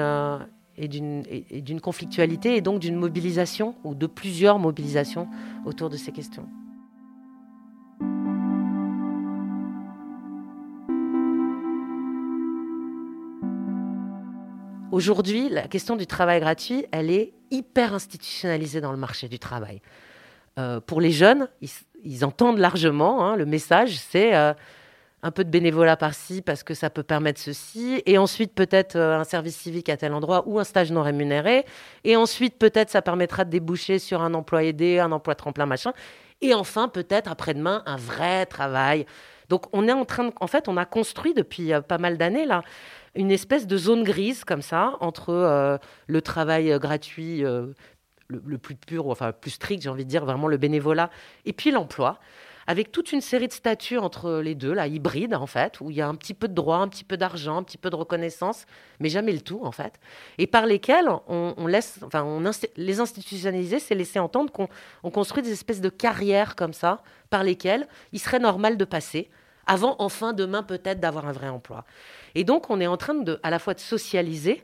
et 0.77 0.87
d'une 0.87 1.81
conflictualité 1.81 2.57
et 2.57 2.61
donc 2.61 2.79
d'une 2.79 2.95
mobilisation 2.95 3.75
ou 3.83 3.95
de 3.95 4.07
plusieurs 4.07 4.59
mobilisations 4.59 5.27
autour 5.65 5.89
de 5.89 5.97
ces 5.97 6.11
questions. 6.11 6.47
Aujourd'hui, 14.95 15.49
la 15.49 15.67
question 15.67 15.97
du 15.97 16.07
travail 16.07 16.39
gratuit, 16.39 16.85
elle 16.93 17.11
est 17.11 17.33
hyper 17.51 17.93
institutionnalisée 17.93 18.79
dans 18.79 18.93
le 18.93 18.97
marché 18.97 19.27
du 19.27 19.39
travail. 19.39 19.81
Euh, 20.57 20.79
pour 20.79 21.01
les 21.01 21.11
jeunes, 21.11 21.49
ils, 22.05 22.23
entendent 22.23 22.59
largement 22.59 23.25
hein, 23.25 23.35
le 23.35 23.45
message, 23.45 23.97
c'est 23.97 24.33
euh, 24.33 24.53
un 25.21 25.31
peu 25.31 25.43
de 25.43 25.49
bénévolat 25.49 25.97
par-ci 25.97 26.41
parce 26.41 26.63
que 26.63 26.73
ça 26.73 26.89
peut 26.89 27.03
permettre 27.03 27.41
ceci, 27.41 28.03
et 28.05 28.17
ensuite 28.17 28.55
peut-être 28.55 28.95
euh, 28.95 29.19
un 29.19 29.25
service 29.25 29.57
civique 29.57 29.89
à 29.89 29.97
tel 29.97 30.13
endroit 30.13 30.43
ou 30.47 30.59
un 30.59 30.63
stage 30.63 30.93
non 30.93 31.03
rémunéré, 31.03 31.65
et 32.05 32.15
ensuite 32.15 32.57
peut-être 32.57 32.89
ça 32.89 33.01
permettra 33.01 33.43
de 33.43 33.49
déboucher 33.49 33.99
sur 33.99 34.21
un 34.21 34.33
emploi 34.33 34.63
aidé, 34.63 34.99
un 34.99 35.11
emploi 35.11 35.35
tremplin, 35.35 35.65
machin, 35.65 35.91
et 36.39 36.53
enfin 36.53 36.87
peut-être 36.87 37.29
après-demain 37.29 37.83
un 37.85 37.97
vrai 37.97 38.45
travail. 38.45 39.05
Donc 39.49 39.65
on 39.73 39.89
est 39.89 39.93
en 39.93 40.05
train 40.05 40.23
de, 40.23 40.31
en 40.39 40.47
fait, 40.47 40.69
on 40.69 40.77
a 40.77 40.85
construit 40.85 41.33
depuis 41.33 41.71
pas 41.85 41.97
mal 41.97 42.17
d'années 42.17 42.45
là 42.45 42.63
une 43.15 43.31
espèce 43.31 43.67
de 43.67 43.77
zone 43.77 44.03
grise 44.03 44.43
comme 44.43 44.61
ça 44.61 44.95
entre 44.99 45.29
euh, 45.29 45.77
le 46.07 46.21
travail 46.21 46.71
euh, 46.71 46.79
gratuit 46.79 47.43
euh, 47.45 47.67
le, 48.27 48.57
plus 48.57 48.75
pur, 48.75 49.07
enfin 49.07 49.31
plus 49.31 49.51
strict, 49.51 49.83
j'ai 49.83 49.89
envie 49.89 50.05
de 50.05 50.09
dire, 50.09 50.25
vraiment 50.25 50.47
le 50.47 50.57
bénévolat, 50.57 51.09
et 51.45 51.53
puis 51.53 51.71
l'emploi, 51.71 52.19
avec 52.67 52.91
toute 52.91 53.11
une 53.11 53.21
série 53.21 53.47
de 53.47 53.53
statuts 53.53 53.99
entre 53.99 54.39
les 54.39 54.55
deux, 54.55 54.73
là, 54.73 54.87
hybride 54.87 55.35
en 55.35 55.45
fait, 55.45 55.79
où 55.79 55.91
il 55.91 55.97
y 55.97 56.01
a 56.01 56.07
un 56.07 56.15
petit 56.15 56.33
peu 56.33 56.47
de 56.47 56.53
droit, 56.53 56.77
un 56.77 56.87
petit 56.87 57.03
peu 57.03 57.17
d'argent, 57.17 57.57
un 57.57 57.63
petit 57.63 57.77
peu 57.77 57.91
de 57.91 57.95
reconnaissance, 57.95 58.65
mais 58.99 59.09
jamais 59.09 59.31
le 59.31 59.41
tout 59.41 59.61
en 59.63 59.71
fait, 59.71 59.99
et 60.39 60.47
par 60.47 60.65
lesquels 60.65 61.07
on, 61.27 61.67
laisse, 61.67 61.99
enfin, 62.03 62.23
on 62.23 62.43
les 62.75 62.99
institutionnaliser, 62.99 63.79
c'est 63.79 63.95
laisser 63.95 64.19
entendre 64.19 64.51
qu'on 64.51 65.11
construit 65.11 65.43
des 65.43 65.51
espèces 65.51 65.81
de 65.81 65.89
carrières 65.89 66.55
comme 66.55 66.73
ça, 66.73 67.03
par 67.29 67.43
lesquelles 67.43 67.87
il 68.11 68.19
serait 68.19 68.39
normal 68.39 68.77
de 68.77 68.85
passer, 68.85 69.29
avant 69.67 69.95
enfin 69.99 70.33
demain 70.33 70.63
peut-être 70.63 70.99
d'avoir 70.99 71.27
un 71.27 71.31
vrai 71.31 71.49
emploi. 71.49 71.85
Et 72.35 72.43
donc, 72.43 72.69
on 72.69 72.79
est 72.79 72.87
en 72.87 72.97
train 72.97 73.15
de, 73.15 73.39
à 73.43 73.49
la 73.49 73.59
fois 73.59 73.73
de 73.73 73.79
socialiser 73.79 74.63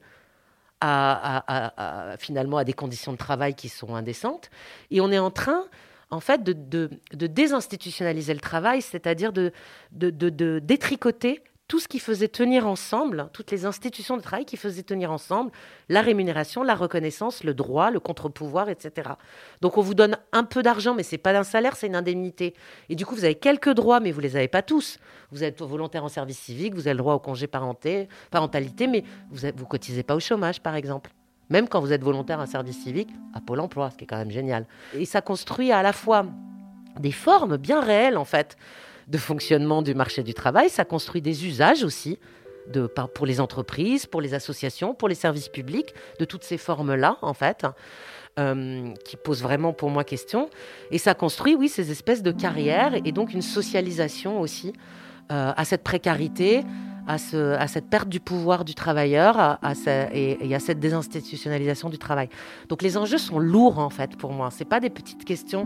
à, 0.81 2.15
finalement 2.19 2.57
à 2.57 2.63
des 2.63 2.73
conditions 2.73 3.12
de 3.13 3.17
travail 3.17 3.53
qui 3.53 3.69
sont 3.69 3.95
indécentes, 3.95 4.49
et 4.89 4.99
on 4.99 5.12
est 5.12 5.19
en 5.19 5.31
train 5.31 5.65
en 6.10 6.19
fait 6.19 6.43
de, 6.43 6.89
désinstitutionnaliser 7.13 8.34
le 8.34 8.39
travail, 8.39 8.81
c'est-à-dire 8.81 9.31
de, 9.31 9.51
de, 9.91 10.60
détricoter 10.60 11.41
tout 11.71 11.79
ce 11.79 11.88
qui 11.88 11.99
faisait 11.99 12.27
tenir 12.27 12.67
ensemble, 12.67 13.29
toutes 13.31 13.49
les 13.49 13.65
institutions 13.65 14.17
de 14.17 14.21
travail 14.21 14.43
qui 14.43 14.57
faisaient 14.57 14.84
tenir 14.84 15.10
ensemble 15.10 15.51
la 15.88 16.01
rémunération, 16.01 16.63
la 16.63 16.75
reconnaissance, 16.75 17.45
le 17.45 17.53
droit, 17.53 17.91
le 17.91 18.01
contre-pouvoir, 18.01 18.67
etc. 18.67 19.12
Donc 19.62 19.77
on 19.77 19.81
vous 19.81 19.93
donne 19.93 20.17
un 20.34 20.43
peu 20.43 20.63
d'argent, 20.63 20.93
mais 20.93 21.03
c'est 21.03 21.17
pas 21.17 21.31
un 21.31 21.45
salaire, 21.45 21.77
c'est 21.77 21.88
une 21.88 21.95
indemnité. 21.95 22.55
Et 22.89 22.95
du 22.95 23.05
coup, 23.05 23.15
vous 23.15 23.23
avez 23.23 23.36
quelques 23.36 23.69
droits, 23.69 24.01
mais 24.01 24.12
vous 24.12 24.19
les 24.19 24.36
avez 24.36 24.49
pas 24.49 24.62
tous. 24.62 24.99
Vous 25.31 25.45
êtes 25.45 25.62
volontaire 25.62 26.03
en 26.03 26.10
service 26.10 26.39
civique, 26.39 26.73
vous 26.73 26.88
avez 26.88 26.93
le 26.93 26.97
droit 26.97 27.13
au 27.13 27.19
congé 27.19 27.47
parenté, 27.47 28.10
parentalité, 28.31 28.88
mais 28.88 29.05
vous 29.29 29.47
ne 29.47 29.51
cotisez 29.51 30.03
pas 30.03 30.15
au 30.15 30.19
chômage, 30.19 30.60
par 30.60 30.75
exemple. 30.75 31.13
Même 31.49 31.69
quand 31.69 31.79
vous 31.79 31.93
êtes 31.93 32.03
volontaire 32.03 32.41
en 32.41 32.47
service 32.47 32.84
civique, 32.84 33.12
à 33.34 33.39
Pôle 33.39 33.62
emploi, 33.62 33.91
ce 33.91 33.95
qui 33.95 34.03
est 34.03 34.07
quand 34.07 34.17
même 34.17 34.29
génial. 34.29 34.65
Et 34.93 35.05
ça 35.05 35.21
construit 35.21 35.71
à 35.71 35.81
la 35.84 35.93
fois 35.93 36.25
des 36.99 37.13
formes 37.13 37.55
bien 37.55 37.79
réelles, 37.79 38.17
en 38.17 38.25
fait, 38.25 38.57
de 39.12 39.17
fonctionnement 39.17 39.82
du 39.82 39.93
marché 39.93 40.24
du 40.24 40.34
travail, 40.34 40.69
ça 40.69 40.86
construit 40.86 41.21
des 41.21 41.45
usages 41.45 41.84
aussi 41.84 42.17
de, 42.71 42.88
pour 42.88 43.26
les 43.26 43.41
entreprises, 43.41 44.06
pour 44.06 44.21
les 44.21 44.34
associations, 44.34 44.93
pour 44.93 45.10
les 45.10 45.15
services 45.15 45.50
publics, 45.50 45.93
de 46.19 46.26
toutes 46.26 46.43
ces 46.43 46.58
formes-là, 46.58 47.17
en 47.21 47.34
fait, 47.34 47.65
euh, 48.39 48.93
qui 49.04 49.17
posent 49.17 49.43
vraiment 49.43 49.74
pour 49.74 49.89
moi 49.89 50.06
question. 50.06 50.50
Et 50.91 50.97
ça 50.97 51.13
construit, 51.13 51.56
oui, 51.56 51.67
ces 51.67 51.91
espèces 51.91 52.24
de 52.24 52.32
carrières 52.32 52.93
et 53.04 53.12
donc 53.12 53.34
une 53.34 53.41
socialisation 53.41 54.39
aussi 54.39 54.71
euh, 55.32 55.52
à 55.58 55.65
cette 55.65 55.84
précarité, 55.84 56.63
à, 57.06 57.17
ce, 57.17 57.56
à, 57.56 57.67
cette 57.67 57.89
perte 57.89 58.08
du 58.08 58.21
pouvoir 58.21 58.63
du 58.63 58.76
travailleur 58.76 59.60
et, 60.13 60.38
et, 60.39 60.56
à 60.56 60.60
cette 60.60 60.80
désinstitutionnalisation 60.80 61.89
du 61.89 61.97
travail. 61.97 62.30
Donc 62.69 62.82
les 62.82 62.95
enjeux 62.95 63.17
sont 63.17 63.39
lourds, 63.39 63.80
en 63.80 63.89
fait, 63.89 64.15
pour 64.15 64.32
moi. 64.32 64.52
Ce 64.52 64.63
pas 64.63 64.80
des 64.80 64.91
petites 64.91 65.26
questions. 65.26 65.65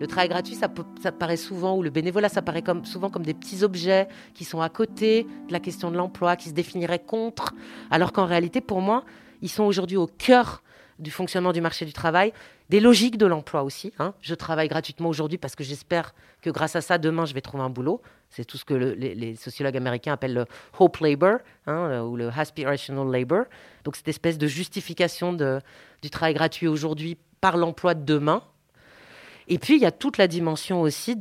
Le 0.00 0.06
travail 0.06 0.28
gratuit, 0.28 0.54
ça, 0.54 0.68
paraît 1.12 1.36
souvent, 1.36 1.76
ou 1.76 1.82
le 1.82 1.90
bénévolat, 1.90 2.28
ça 2.28 2.42
paraît 2.42 2.62
comme, 2.62 2.84
souvent 2.84 3.10
comme 3.10 3.24
des 3.24 3.34
petits 3.34 3.64
objets 3.64 4.08
qui 4.34 4.44
sont 4.44 4.60
à 4.60 4.68
côté 4.68 5.24
de 5.48 5.52
la 5.52 5.60
question 5.60 5.90
de 5.90 5.96
l'emploi, 5.96 6.36
qui 6.36 6.48
se 6.48 6.54
définiraient 6.54 7.00
contre, 7.00 7.54
alors 7.90 8.12
qu'en 8.12 8.24
réalité, 8.24 8.60
pour 8.60 8.80
moi, 8.80 9.04
ils 9.42 9.48
sont 9.48 9.64
aujourd'hui 9.64 9.96
au 9.96 10.06
cœur 10.06 10.62
du 10.98 11.10
fonctionnement 11.10 11.52
du 11.52 11.60
marché 11.60 11.84
du 11.84 11.92
travail, 11.92 12.32
des 12.70 12.80
logiques 12.80 13.18
de 13.18 13.26
l'emploi 13.26 13.62
aussi. 13.62 13.92
Hein. 13.98 14.14
Je 14.20 14.34
travaille 14.34 14.68
gratuitement 14.68 15.08
aujourd'hui 15.08 15.38
parce 15.38 15.54
que 15.54 15.64
j'espère 15.64 16.14
que 16.42 16.50
grâce 16.50 16.76
à 16.76 16.80
ça, 16.80 16.98
demain, 16.98 17.24
je 17.24 17.34
vais 17.34 17.40
trouver 17.40 17.62
un 17.62 17.70
boulot. 17.70 18.02
C'est 18.30 18.44
tout 18.44 18.58
ce 18.58 18.64
que 18.64 18.74
les, 18.74 19.36
sociologues 19.36 19.76
américains 19.76 20.12
appellent 20.12 20.34
le 20.34 20.44
hope 20.78 20.98
labor 20.98 21.38
hein, 21.66 22.02
ou 22.02 22.16
le 22.16 22.28
aspirational 22.28 23.10
labor. 23.10 23.44
Donc 23.84 23.96
cette 23.96 24.08
espèce 24.08 24.38
de 24.38 24.46
justification 24.46 25.32
du 25.32 26.10
travail 26.10 26.34
gratuit 26.34 26.66
aujourd'hui 26.66 27.16
par 27.40 27.56
l'emploi 27.56 27.94
de 27.94 28.04
demain, 28.04 28.42
et 29.48 29.58
puis, 29.58 29.76
il 29.76 29.80
y 29.80 29.86
a 29.86 29.92
toute 29.92 30.18
la 30.18 30.28
dimension 30.28 30.80
aussi 30.80 31.16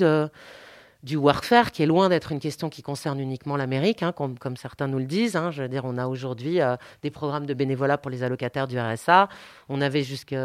du 1.04 1.16
warfare, 1.16 1.72
qui 1.72 1.84
est 1.84 1.86
loin 1.86 2.10
d'être 2.10 2.32
une 2.32 2.40
question 2.40 2.70
qui 2.70 2.82
concerne 2.82 3.20
uniquement 3.20 3.56
l'Amérique, 3.56 4.04
hein, 4.04 4.12
comme, 4.12 4.58
certains 4.58 4.88
nous 4.88 5.00
le 5.00 5.06
disent. 5.06 5.36
Hein. 5.36 5.52
Je 5.52 5.64
veux 5.64 5.70
dire, 5.70 5.84
on 5.86 5.98
a 5.98 6.08
aujourd'hui 6.08 6.62
euh, 6.62 6.76
des 7.02 7.12
programmes 7.12 7.46
de 7.46 7.54
bénévolat 7.54 7.98
pour 7.98 8.12
les 8.12 8.24
allocataires 8.24 8.68
du 8.68 8.80
RSA. 8.80 9.30
On 9.70 9.82
avait 9.82 10.04
jusque 10.04 10.36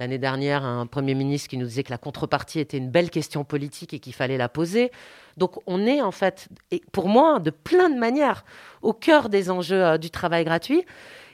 l'année 0.00 0.18
dernière 0.18 0.64
un 0.64 0.86
Premier 0.86 1.14
ministre 1.14 1.48
qui 1.48 1.58
nous 1.58 1.66
disait 1.66 1.82
que 1.82 1.90
la 1.90 1.98
contrepartie 1.98 2.58
était 2.58 2.78
une 2.78 2.90
belle 2.90 3.10
question 3.10 3.44
politique 3.44 3.92
et 3.92 3.98
qu'il 3.98 4.14
fallait 4.14 4.38
la 4.38 4.48
poser. 4.48 4.90
Donc 5.36 5.60
on 5.66 5.86
est 5.86 6.00
en 6.00 6.10
fait, 6.10 6.48
pour 6.92 7.08
moi, 7.08 7.38
de 7.38 7.50
plein 7.50 7.90
de 7.90 7.98
manières, 7.98 8.44
au 8.82 8.92
cœur 8.92 9.28
des 9.28 9.50
enjeux 9.50 9.84
euh, 9.84 9.98
du 9.98 10.10
travail 10.10 10.44
gratuit. 10.44 10.84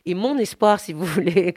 Et 0.07 0.15
mon 0.15 0.39
espoir, 0.39 0.79
si 0.81 0.93
vous 0.93 1.05
voulez, 1.05 1.55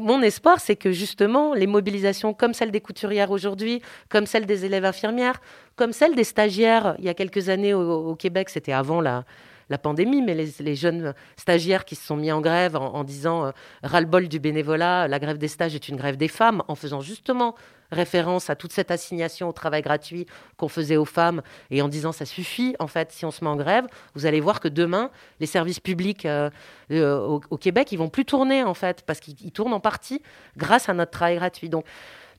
mon 0.00 0.22
espoir, 0.22 0.60
c'est 0.60 0.76
que 0.76 0.92
justement, 0.92 1.54
les 1.54 1.66
mobilisations 1.66 2.32
comme 2.32 2.54
celle 2.54 2.70
des 2.70 2.80
couturières 2.80 3.30
aujourd'hui, 3.30 3.82
comme 4.08 4.26
celle 4.26 4.46
des 4.46 4.64
élèves 4.64 4.84
infirmières, 4.84 5.40
comme 5.76 5.92
celle 5.92 6.14
des 6.14 6.24
stagiaires 6.24 6.94
il 6.98 7.04
y 7.04 7.08
a 7.08 7.14
quelques 7.14 7.48
années 7.48 7.74
au, 7.74 8.14
Québec, 8.14 8.48
c'était 8.48 8.72
avant 8.72 9.00
la, 9.00 9.24
la 9.70 9.78
pandémie, 9.78 10.22
mais 10.22 10.34
les, 10.34 10.76
jeunes 10.76 11.14
stagiaires 11.36 11.84
qui 11.84 11.94
se 11.94 12.06
sont 12.06 12.16
mis 12.16 12.30
en 12.32 12.40
grève 12.40 12.76
en, 12.76 13.04
disant 13.04 13.46
euh, 13.46 13.50
ras-le-bol 13.82 14.28
du 14.28 14.38
bénévolat, 14.38 15.08
la 15.08 15.18
grève 15.18 15.38
des 15.38 15.48
stages 15.48 15.74
est 15.74 15.88
une 15.88 15.96
grève 15.96 16.16
des 16.16 16.28
femmes, 16.28 16.62
en 16.68 16.74
faisant 16.74 17.00
justement 17.00 17.54
référence 17.90 18.50
à 18.50 18.56
toute 18.56 18.72
cette 18.72 18.90
assignation 18.90 19.48
au 19.48 19.52
travail 19.52 19.82
gratuit 19.82 20.26
qu'on 20.56 20.68
faisait 20.68 20.96
aux 20.96 21.04
femmes 21.04 21.42
et 21.70 21.80
en 21.80 21.88
disant 21.88 22.12
ça 22.12 22.26
suffit 22.26 22.74
en 22.78 22.86
fait 22.86 23.12
si 23.12 23.24
on 23.24 23.30
se 23.30 23.42
met 23.44 23.50
en 23.50 23.56
grève, 23.56 23.86
vous 24.14 24.26
allez 24.26 24.40
voir 24.40 24.60
que 24.60 24.68
demain 24.68 25.10
les 25.40 25.46
services 25.46 25.80
publics 25.80 26.26
euh, 26.26 26.50
euh, 26.90 27.38
au, 27.50 27.56
Québec 27.56 27.92
ils 27.92 27.98
vont 27.98 28.08
plus 28.08 28.24
tourner 28.24 28.62
en 28.64 28.74
fait 28.74 29.02
parce 29.06 29.20
qu'ils 29.20 29.52
tournent 29.52 29.72
en 29.74 29.80
partie 29.80 30.20
grâce 30.56 30.88
à 30.88 30.94
notre 30.94 31.12
travail 31.12 31.36
gratuit. 31.36 31.68
Donc 31.68 31.84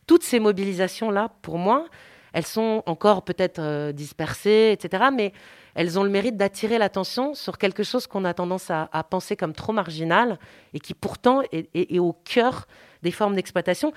toutes 0.07 0.23
ces 0.23 0.39
mobilisations 0.39 1.09
là 1.09 1.31
pour 1.41 1.57
moi 1.57 1.85
elles 2.33 2.45
sont 2.45 2.83
encore 2.85 3.23
peut-être 3.23 3.59
euh, 3.59 3.93
dispersées, 3.93 4.71
etc. 4.73 5.05
Mais 5.13 5.31
elles 5.75 5.99
ont 5.99 6.03
le 6.03 6.09
mérite 6.09 6.37
d'attirer 6.37 6.77
l'attention 6.77 7.33
sur 7.33 7.57
quelque 7.57 7.83
chose 7.83 8.07
qu'on 8.07 8.23
a 8.23 8.33
tendance 8.33 8.71
à, 8.71 8.87
penser 9.09 9.35
comme 9.35 9.53
trop 9.53 9.73
marginal 9.73 10.39
et 10.73 10.79
qui 10.79 10.93
pourtant 10.93 11.41
est, 11.51 11.99
au 11.99 12.13
cœur 12.13 12.65
des 13.03 13.11
formes 13.11 13.35
d'exploitation. 13.35 13.93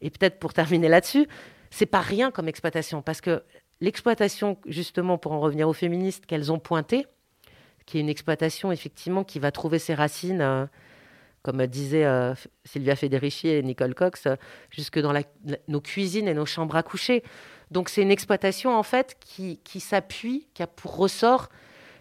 Et 0.00 0.10
peut-être 0.10 0.40
pour 0.40 0.52
terminer 0.52 0.88
là-dessus, 0.88 1.28
c'est 1.70 1.86
pas 1.86 2.00
rien 2.00 2.32
comme 2.32 2.48
exploitation 2.48 3.00
parce 3.00 3.20
que 3.20 3.44
l'exploitation, 3.80 4.58
justement, 4.66 5.18
pour 5.18 5.30
en 5.32 5.40
revenir 5.40 5.68
aux 5.68 5.72
féministes 5.72 6.26
qu'elles 6.26 6.50
ont 6.50 6.58
pointé, 6.58 7.06
qui 7.86 7.98
est 7.98 8.00
une 8.00 8.08
exploitation 8.08 8.72
effectivement 8.72 9.22
qui 9.22 9.38
va 9.38 9.52
trouver 9.52 9.78
ses 9.78 9.94
racines. 9.94 10.40
Euh, 10.42 10.66
comme 11.42 11.66
disait 11.66 12.04
euh, 12.04 12.34
Sylvia 12.66 12.94
Federici 12.96 13.48
et 13.48 13.62
Nicole 13.62 13.94
Cox, 13.94 14.28
jusque 14.68 14.98
dans 14.98 15.14
nos 15.68 15.80
cuisines 15.80 16.28
et 16.28 16.34
nos 16.34 16.44
chambres 16.44 16.76
à 16.76 16.82
coucher. 16.82 17.22
Donc 17.70 17.88
c'est 17.88 18.02
une 18.02 18.10
exploitation 18.10 18.74
en 18.76 18.82
fait 18.82 19.16
qui, 19.20 19.58
qui 19.64 19.80
s'appuie, 19.80 20.46
qui 20.54 20.62
a 20.62 20.66
pour 20.66 20.96
ressort 20.96 21.48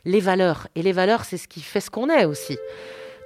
les 0.05 0.19
valeurs. 0.19 0.67
Et 0.75 0.81
les 0.81 0.91
valeurs, 0.91 1.25
c'est 1.25 1.37
ce 1.37 1.47
qui 1.47 1.61
fait 1.61 1.81
ce 1.81 1.91
qu'on 1.91 2.09
est 2.09 2.25
aussi. 2.25 2.57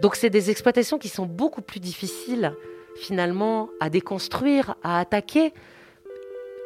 Donc 0.01 0.15
c'est 0.15 0.29
des 0.29 0.49
exploitations 0.49 0.97
qui 0.97 1.09
sont 1.09 1.25
beaucoup 1.25 1.61
plus 1.61 1.79
difficiles 1.79 2.53
finalement 2.95 3.69
à 3.79 3.89
déconstruire, 3.89 4.75
à 4.83 4.99
attaquer. 4.99 5.53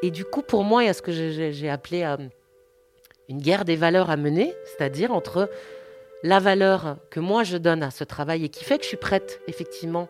Et 0.02 0.12
du 0.12 0.26
coup, 0.26 0.42
pour 0.42 0.64
moi, 0.64 0.84
il 0.84 0.88
y 0.88 0.90
a 0.90 0.94
ce 0.94 1.02
que 1.02 1.12
j'ai 1.12 1.70
appelé 1.70 2.04
euh, 2.04 2.18
une 3.30 3.42
guerre 3.42 3.66
des 3.66 3.76
valeurs 3.76 4.10
à 4.10 4.18
mener, 4.18 4.54
c'est-à-dire 4.66 5.12
entre 5.12 5.50
la 6.24 6.40
valeur 6.40 6.98
que 7.12 7.20
moi 7.20 7.44
je 7.44 7.58
donne 7.58 7.84
à 7.84 7.92
ce 7.92 8.04
travail 8.04 8.46
et 8.46 8.50
qui 8.50 8.64
fait 8.64 8.78
que 8.78 8.84
je 8.84 8.90
suis 8.90 8.98
prête 8.98 9.40
effectivement 9.48 10.08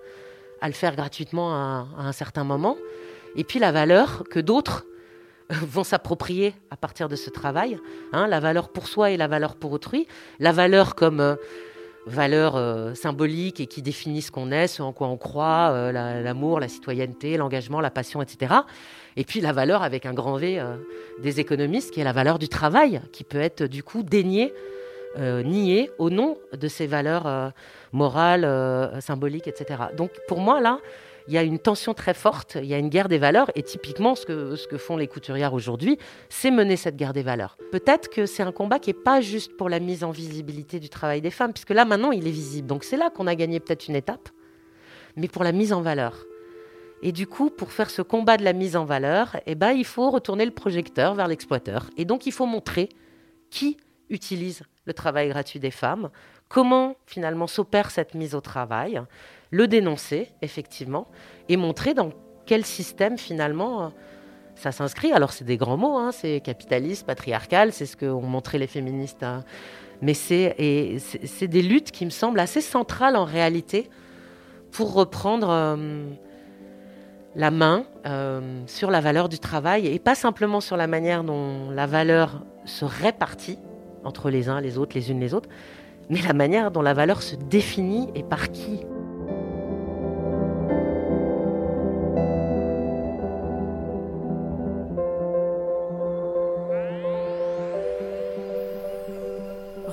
à 0.61 0.67
le 0.67 0.73
faire 0.73 0.95
gratuitement 0.95 1.53
à, 1.53 1.87
un 1.97 2.11
certain 2.11 2.43
moment, 2.43 2.77
et 3.35 3.43
puis 3.43 3.59
la 3.59 3.71
valeur 3.71 4.23
que 4.29 4.39
d'autres 4.39 4.85
vont 5.61 5.83
s'approprier 5.83 6.53
à 6.71 6.77
partir 6.77 7.07
de 7.09 7.15
ce 7.15 7.29
travail, 7.29 7.77
hein, 8.13 8.27
la 8.27 8.39
valeur 8.39 8.69
pour 8.69 8.87
soi 8.87 9.11
et 9.11 9.17
la 9.17 9.27
valeur 9.27 9.55
pour 9.55 9.71
autrui, 9.71 10.07
la 10.39 10.51
valeur 10.51 10.95
comme 10.95 11.19
euh, 11.19 11.35
valeur 12.05 12.55
euh, 12.55 12.93
symbolique 12.93 13.59
et 13.59 13.67
qui 13.67 13.81
définit 13.81 14.21
ce 14.21 14.31
qu'on 14.31 14.51
est, 14.51 14.67
ce 14.67 14.81
en 14.81 14.93
quoi 14.93 15.07
on 15.07 15.17
croit, 15.17 15.71
euh, 15.71 15.91
l'amour, 15.91 16.59
la, 16.59 16.67
citoyenneté, 16.67 17.37
l'engagement, 17.37 17.79
la 17.81 17.91
passion, 17.91 18.21
etc. 18.21 18.55
Et 19.15 19.23
puis 19.23 19.41
la 19.41 19.53
valeur 19.53 19.83
avec 19.83 20.05
un 20.05 20.13
grand 20.13 20.35
V 20.35 20.61
des 21.19 21.39
économistes, 21.39 21.91
qui 21.91 22.01
est 22.01 22.03
la 22.03 22.13
valeur 22.13 22.37
du 22.39 22.49
travail, 22.49 23.01
qui 23.11 23.23
peut 23.23 23.39
être 23.39 23.63
du 23.63 23.83
coup 23.83 24.03
déniée 24.03 24.53
nier 25.17 25.89
au 25.97 26.11
nom 26.11 26.37
de 26.53 26.67
ces 26.67 26.85
valeurs 26.85 27.51
morales, 27.91 28.47
symboliques, 29.01 29.47
etc. 29.47 29.85
Donc 29.97 30.11
pour 30.27 30.39
moi, 30.39 30.61
là, 30.61 30.79
il 31.27 31.33
y 31.33 31.37
a 31.37 31.43
une 31.43 31.59
tension 31.59 31.93
très 31.93 32.13
forte, 32.13 32.57
il 32.61 32.67
y 32.67 32.73
a 32.73 32.77
une 32.77 32.89
guerre 32.89 33.09
des 33.09 33.17
valeurs, 33.17 33.51
et 33.55 33.63
typiquement 33.63 34.15
ce 34.15 34.25
que, 34.25 34.55
ce 34.55 34.67
que 34.67 34.77
font 34.77 34.97
les 34.97 35.07
couturières 35.07 35.53
aujourd'hui, 35.53 35.97
c'est 36.29 36.51
mener 36.51 36.77
cette 36.77 36.95
guerre 36.95 37.13
des 37.13 37.23
valeurs. 37.23 37.57
Peut-être 37.71 38.09
que 38.09 38.25
c'est 38.25 38.43
un 38.43 38.51
combat 38.51 38.79
qui 38.79 38.89
n'est 38.89 39.01
pas 39.01 39.21
juste 39.21 39.57
pour 39.57 39.69
la 39.69 39.79
mise 39.79 40.03
en 40.03 40.11
visibilité 40.11 40.79
du 40.79 40.89
travail 40.89 41.21
des 41.21 41.31
femmes, 41.31 41.53
puisque 41.53 41.71
là 41.71 41.85
maintenant 41.85 42.11
il 42.11 42.27
est 42.27 42.31
visible. 42.31 42.67
Donc 42.67 42.83
c'est 42.83 42.97
là 42.97 43.09
qu'on 43.09 43.27
a 43.27 43.35
gagné 43.35 43.59
peut-être 43.59 43.87
une 43.87 43.95
étape, 43.95 44.29
mais 45.15 45.27
pour 45.27 45.43
la 45.43 45.51
mise 45.51 45.73
en 45.73 45.81
valeur. 45.81 46.15
Et 47.03 47.11
du 47.11 47.27
coup, 47.27 47.49
pour 47.49 47.71
faire 47.71 47.89
ce 47.89 48.01
combat 48.01 48.37
de 48.37 48.43
la 48.43 48.53
mise 48.53 48.75
en 48.75 48.85
valeur, 48.85 49.37
eh 49.45 49.53
ben, 49.53 49.71
il 49.71 49.85
faut 49.85 50.09
retourner 50.09 50.45
le 50.45 50.51
projecteur 50.51 51.13
vers 51.13 51.27
l'exploiteur. 51.27 51.89
Et 51.95 52.05
donc 52.05 52.25
il 52.25 52.31
faut 52.31 52.47
montrer 52.47 52.89
qui 53.51 53.77
utilise 54.09 54.63
le 54.85 54.93
travail 54.93 55.29
gratuit 55.29 55.59
des 55.59 55.71
femmes, 55.71 56.09
comment 56.47 56.95
finalement 57.05 57.47
s'opère 57.47 57.91
cette 57.91 58.15
mise 58.15 58.33
au 58.35 58.41
travail, 58.41 59.01
le 59.51 59.67
dénoncer 59.67 60.31
effectivement 60.41 61.07
et 61.49 61.57
montrer 61.57 61.93
dans 61.93 62.11
quel 62.45 62.65
système 62.65 63.17
finalement 63.17 63.83
euh, 63.83 63.87
ça 64.55 64.71
s'inscrit. 64.71 65.11
Alors 65.11 65.31
c'est 65.31 65.45
des 65.45 65.57
grands 65.57 65.77
mots, 65.77 65.97
hein, 65.97 66.11
c'est 66.11 66.41
capitaliste, 66.41 67.05
patriarcal, 67.05 67.71
c'est 67.71 67.85
ce 67.85 67.95
qu'ont 67.95 68.21
montré 68.21 68.57
les 68.57 68.67
féministes. 68.67 69.23
Hein. 69.23 69.43
Mais 70.01 70.13
c'est, 70.13 70.55
des 70.57 71.61
luttes 71.61 71.91
qui 71.91 72.05
me 72.05 72.11
semblent 72.11 72.39
assez 72.39 72.61
centrales 72.61 73.15
en 73.15 73.25
réalité 73.25 73.89
pour 74.71 74.93
reprendre 74.93 75.49
euh, 75.49 76.05
la 77.35 77.51
main 77.51 77.85
euh, 78.05 78.61
sur 78.67 78.91
la 78.91 78.99
valeur 78.99 79.29
du 79.29 79.39
travail 79.39 79.87
et 79.87 79.99
pas 79.99 80.15
simplement 80.15 80.61
sur 80.61 80.77
la 80.77 80.87
manière 80.87 81.23
dont 81.23 81.71
la 81.71 81.87
valeur 81.87 82.43
se 82.65 82.85
répartit, 82.85 83.57
entre 84.03 84.29
les 84.29 84.49
uns, 84.49 84.61
les 84.61 84.77
autres, 84.77 84.95
les 84.95 85.09
unes, 85.09 85.19
les 85.19 85.33
autres, 85.33 85.49
mais 86.09 86.21
la 86.21 86.33
manière 86.33 86.71
dont 86.71 86.81
la 86.81 86.93
valeur 86.93 87.21
se 87.21 87.35
définit 87.35 88.07
et 88.15 88.23
par 88.23 88.51
qui. 88.51 88.81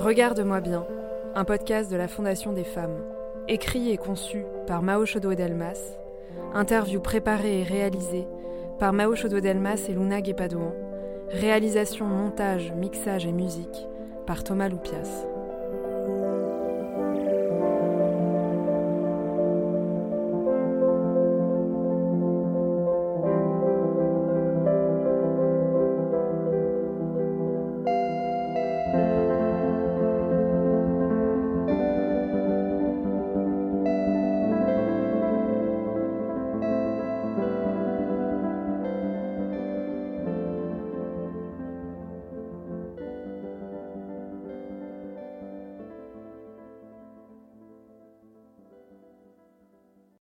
Regarde-moi 0.05 0.61
bien, 0.61 0.85
un 1.33 1.45
podcast 1.45 1.89
de 1.89 1.95
la 1.95 2.07
Fondation 2.07 2.53
des 2.53 2.63
femmes, 2.63 3.03
écrit 3.47 3.89
et 3.89 3.97
conçu 3.97 4.45
par 4.67 4.83
Mao 4.83 5.03
Chodo-Delmas, 5.03 5.97
interview 6.53 7.01
préparée 7.01 7.61
et 7.61 7.63
réalisée 7.63 8.27
par 8.77 8.93
Mao 8.93 9.15
Chodo-Delmas 9.15 9.89
et 9.89 9.93
Luna 9.93 10.21
Guépadouan, 10.21 10.75
réalisation, 11.31 12.05
montage, 12.05 12.71
mixage 12.73 13.25
et 13.25 13.31
musique 13.31 13.87
par 14.27 14.43
Thomas 14.43 14.69
Loupias. 14.69 15.25